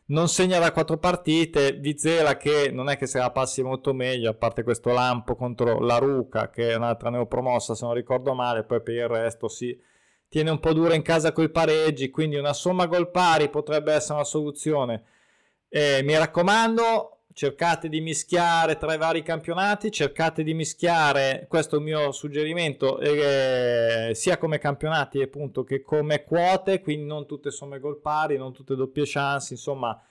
non 0.07 0.29
segna 0.29 0.59
da 0.59 0.73
quattro 0.73 0.97
partite. 0.97 1.73
Vizela 1.73 2.39
che 2.39 2.71
non 2.73 2.89
è 2.89 2.97
che 2.97 3.07
se 3.07 3.19
la 3.19 3.31
passi 3.31 3.63
molto 3.63 3.93
meglio 3.93 4.31
a 4.31 4.35
parte 4.35 4.63
questo 4.63 4.91
lampo 4.93 5.37
contro 5.37 5.81
la 5.81 5.99
Ruca 5.99 6.49
che 6.49 6.71
è 6.71 6.77
un'altra 6.77 7.11
neopromossa 7.11 7.75
se 7.75 7.85
non 7.85 7.95
ricordo 7.95 8.33
male 8.33 8.65
poi 8.65 8.81
per 8.81 8.95
il 8.95 9.09
resto 9.09 9.49
sì 9.49 9.79
tiene 10.33 10.49
un 10.49 10.61
po' 10.61 10.73
dura 10.73 10.95
in 10.95 11.03
casa 11.03 11.31
coi 11.31 11.51
pareggi, 11.51 12.09
quindi 12.09 12.37
una 12.37 12.55
somma 12.55 12.87
gol 12.87 13.11
pari 13.11 13.51
potrebbe 13.51 13.93
essere 13.93 14.15
una 14.15 14.25
soluzione. 14.25 15.03
Eh, 15.69 16.01
mi 16.05 16.17
raccomando, 16.17 17.25
cercate 17.35 17.91
di 17.91 18.01
mischiare 18.01 18.79
tra 18.79 18.95
i 18.95 18.97
vari 18.97 19.23
campionati, 19.23 19.91
cercate 19.91 20.43
di 20.43 20.55
mischiare, 20.55 21.45
questo 21.51 21.77
è 21.77 21.79
il 21.81 21.85
mio 21.85 22.13
suggerimento, 22.13 22.99
eh, 22.99 24.13
sia 24.15 24.39
come 24.39 24.57
campionati 24.57 25.21
appunto 25.21 25.65
che 25.65 25.83
come 25.83 26.25
quote, 26.25 26.81
quindi 26.81 27.05
non 27.05 27.27
tutte 27.27 27.51
somme 27.51 27.79
gol 27.79 28.01
pari, 28.01 28.39
non 28.39 28.55
tutte 28.55 28.75
doppie 28.75 29.05
chance, 29.05 29.53
insomma 29.53 30.03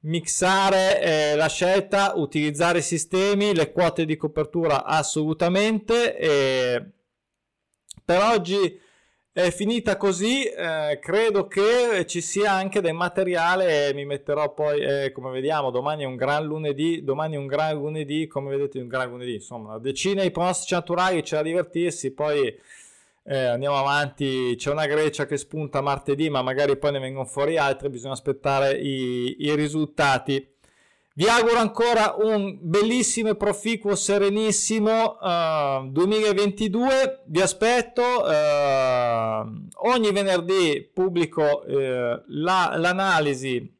mixare 0.00 1.00
eh, 1.00 1.36
la 1.36 1.48
scelta, 1.48 2.14
utilizzare 2.16 2.78
i 2.78 2.82
sistemi, 2.82 3.54
le 3.54 3.70
quote 3.70 4.04
di 4.04 4.16
copertura 4.16 4.82
assolutamente. 4.82 6.18
E 6.18 6.90
per 8.04 8.20
oggi 8.20 8.88
è 9.44 9.50
finita 9.50 9.96
così, 9.96 10.44
eh, 10.44 10.98
credo 11.00 11.46
che 11.46 12.04
ci 12.06 12.20
sia 12.20 12.52
anche 12.52 12.80
del 12.80 12.94
materiale, 12.94 13.92
mi 13.94 14.04
metterò 14.04 14.52
poi, 14.52 14.80
eh, 14.80 15.12
come 15.12 15.30
vediamo, 15.30 15.70
domani 15.70 16.02
è 16.02 16.06
un 16.06 16.16
gran 16.16 16.44
lunedì, 16.44 17.02
domani 17.02 17.34
è 17.34 17.38
un 17.38 17.46
gran 17.46 17.76
lunedì, 17.76 18.26
come 18.26 18.50
vedete 18.50 18.78
un 18.78 18.88
gran 18.88 19.08
lunedì, 19.08 19.34
insomma, 19.34 19.70
una 19.70 19.78
decina 19.78 20.22
di 20.22 20.30
pronostici 20.30 20.74
naturali, 20.74 21.22
c'è 21.22 21.36
da 21.36 21.42
divertirsi, 21.42 22.12
poi 22.12 22.56
eh, 23.24 23.44
andiamo 23.44 23.76
avanti, 23.76 24.54
c'è 24.56 24.70
una 24.70 24.86
Grecia 24.86 25.26
che 25.26 25.36
spunta 25.36 25.80
martedì, 25.80 26.28
ma 26.30 26.42
magari 26.42 26.76
poi 26.76 26.92
ne 26.92 26.98
vengono 26.98 27.26
fuori 27.26 27.56
altre, 27.56 27.90
bisogna 27.90 28.14
aspettare 28.14 28.78
i, 28.78 29.36
i 29.40 29.54
risultati. 29.54 30.58
Vi 31.12 31.28
auguro 31.28 31.58
ancora 31.58 32.14
un 32.18 32.56
bellissimo 32.60 33.30
e 33.30 33.36
proficuo, 33.36 33.96
serenissimo 33.96 35.18
uh, 35.20 35.90
2022. 35.90 37.24
Vi 37.26 37.40
aspetto. 37.40 38.02
Uh, 38.02 39.66
ogni 39.88 40.12
venerdì 40.12 40.88
pubblico 40.94 41.64
uh, 41.66 42.22
la, 42.28 42.74
l'analisi 42.76 43.78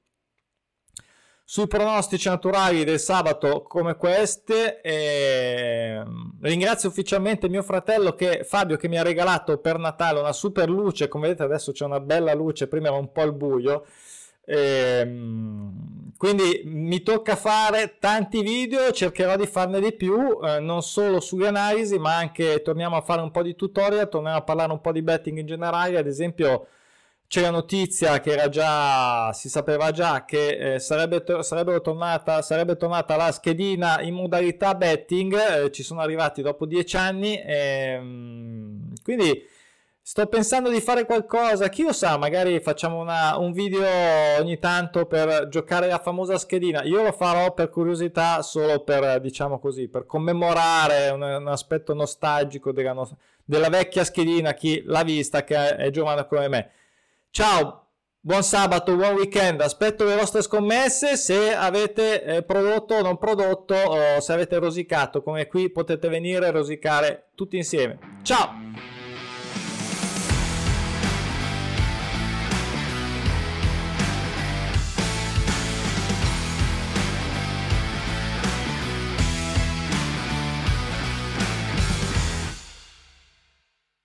sui 1.44 1.66
pronostici 1.66 2.28
naturali 2.28 2.82
del 2.82 2.98
sabato 2.98 3.62
come 3.62 3.94
queste. 3.94 4.80
E 4.80 6.02
ringrazio 6.42 6.88
ufficialmente 6.88 7.48
mio 7.48 7.62
fratello 7.62 8.16
che, 8.16 8.42
Fabio 8.42 8.76
che 8.76 8.88
mi 8.88 8.98
ha 8.98 9.02
regalato 9.02 9.58
per 9.58 9.78
Natale 9.78 10.18
una 10.18 10.32
super 10.32 10.68
luce. 10.68 11.06
Come 11.06 11.28
vedete 11.28 11.44
adesso 11.44 11.70
c'è 11.70 11.84
una 11.84 12.00
bella 12.00 12.34
luce, 12.34 12.66
prima 12.66 12.88
era 12.88 12.96
un 12.96 13.12
po' 13.12 13.22
il 13.22 13.32
buio. 13.32 13.84
E, 14.50 15.06
quindi 16.16 16.62
mi 16.64 17.02
tocca 17.02 17.36
fare 17.36 17.96
tanti 17.98 18.42
video, 18.42 18.90
cercherò 18.90 19.36
di 19.36 19.46
farne 19.46 19.80
di 19.80 19.92
più, 19.92 20.38
eh, 20.42 20.60
non 20.60 20.82
solo 20.82 21.20
sulle 21.20 21.46
analisi, 21.46 21.98
ma 21.98 22.16
anche 22.16 22.60
torniamo 22.62 22.96
a 22.96 23.00
fare 23.00 23.22
un 23.22 23.30
po' 23.30 23.42
di 23.42 23.54
tutorial, 23.54 24.08
torniamo 24.08 24.36
a 24.36 24.42
parlare 24.42 24.72
un 24.72 24.80
po' 24.80 24.92
di 24.92 25.00
betting 25.00 25.38
in 25.38 25.46
generale, 25.46 25.96
ad 25.96 26.06
esempio 26.06 26.66
c'è 27.26 27.40
la 27.42 27.50
notizia 27.50 28.20
che 28.20 28.32
era 28.32 28.48
già, 28.48 29.32
si 29.32 29.48
sapeva 29.48 29.92
già 29.92 30.24
che 30.24 30.74
eh, 30.74 30.78
sarebbe, 30.78 31.24
sarebbe, 31.42 31.80
tornata, 31.80 32.42
sarebbe 32.42 32.76
tornata 32.76 33.16
la 33.16 33.32
schedina 33.32 34.00
in 34.02 34.14
modalità 34.14 34.74
betting, 34.74 35.34
eh, 35.34 35.70
ci 35.70 35.82
sono 35.82 36.00
arrivati 36.00 36.42
dopo 36.42 36.66
dieci 36.66 36.96
anni, 36.96 37.40
ehm, 37.42 38.92
quindi 39.02 39.42
Sto 40.10 40.26
pensando 40.26 40.70
di 40.70 40.80
fare 40.80 41.04
qualcosa, 41.04 41.68
chi 41.68 41.84
lo 41.84 41.92
sa, 41.92 42.16
magari 42.16 42.58
facciamo 42.58 42.98
una, 42.98 43.38
un 43.38 43.52
video 43.52 43.86
ogni 44.40 44.58
tanto 44.58 45.06
per 45.06 45.46
giocare 45.46 45.86
la 45.86 46.00
famosa 46.00 46.36
schedina. 46.36 46.82
Io 46.82 47.04
lo 47.04 47.12
farò 47.12 47.54
per 47.54 47.70
curiosità, 47.70 48.42
solo 48.42 48.80
per, 48.80 49.20
diciamo 49.20 49.60
così, 49.60 49.86
per 49.86 50.06
commemorare 50.06 51.10
un, 51.10 51.22
un 51.22 51.46
aspetto 51.46 51.94
nostalgico 51.94 52.72
della, 52.72 52.92
no, 52.92 53.08
della, 53.44 53.68
vecchia 53.68 54.02
schedina, 54.02 54.52
chi 54.52 54.82
l'ha 54.84 55.04
vista, 55.04 55.44
che 55.44 55.54
è, 55.54 55.76
è 55.76 55.90
giovane 55.90 56.26
come 56.26 56.48
me. 56.48 56.70
Ciao, 57.30 57.86
buon 58.18 58.42
sabato, 58.42 58.96
buon 58.96 59.14
weekend, 59.14 59.60
aspetto 59.60 60.04
le 60.04 60.16
vostre 60.16 60.42
scommesse, 60.42 61.16
se 61.16 61.54
avete 61.54 62.24
eh, 62.24 62.42
prodotto 62.42 62.94
o 62.94 63.02
non 63.02 63.16
prodotto, 63.16 63.76
o 63.76 64.18
se 64.18 64.32
avete 64.32 64.58
rosicato, 64.58 65.22
come 65.22 65.46
qui 65.46 65.70
potete 65.70 66.08
venire 66.08 66.48
a 66.48 66.50
rosicare 66.50 67.28
tutti 67.36 67.56
insieme. 67.56 68.18
Ciao! 68.24 68.99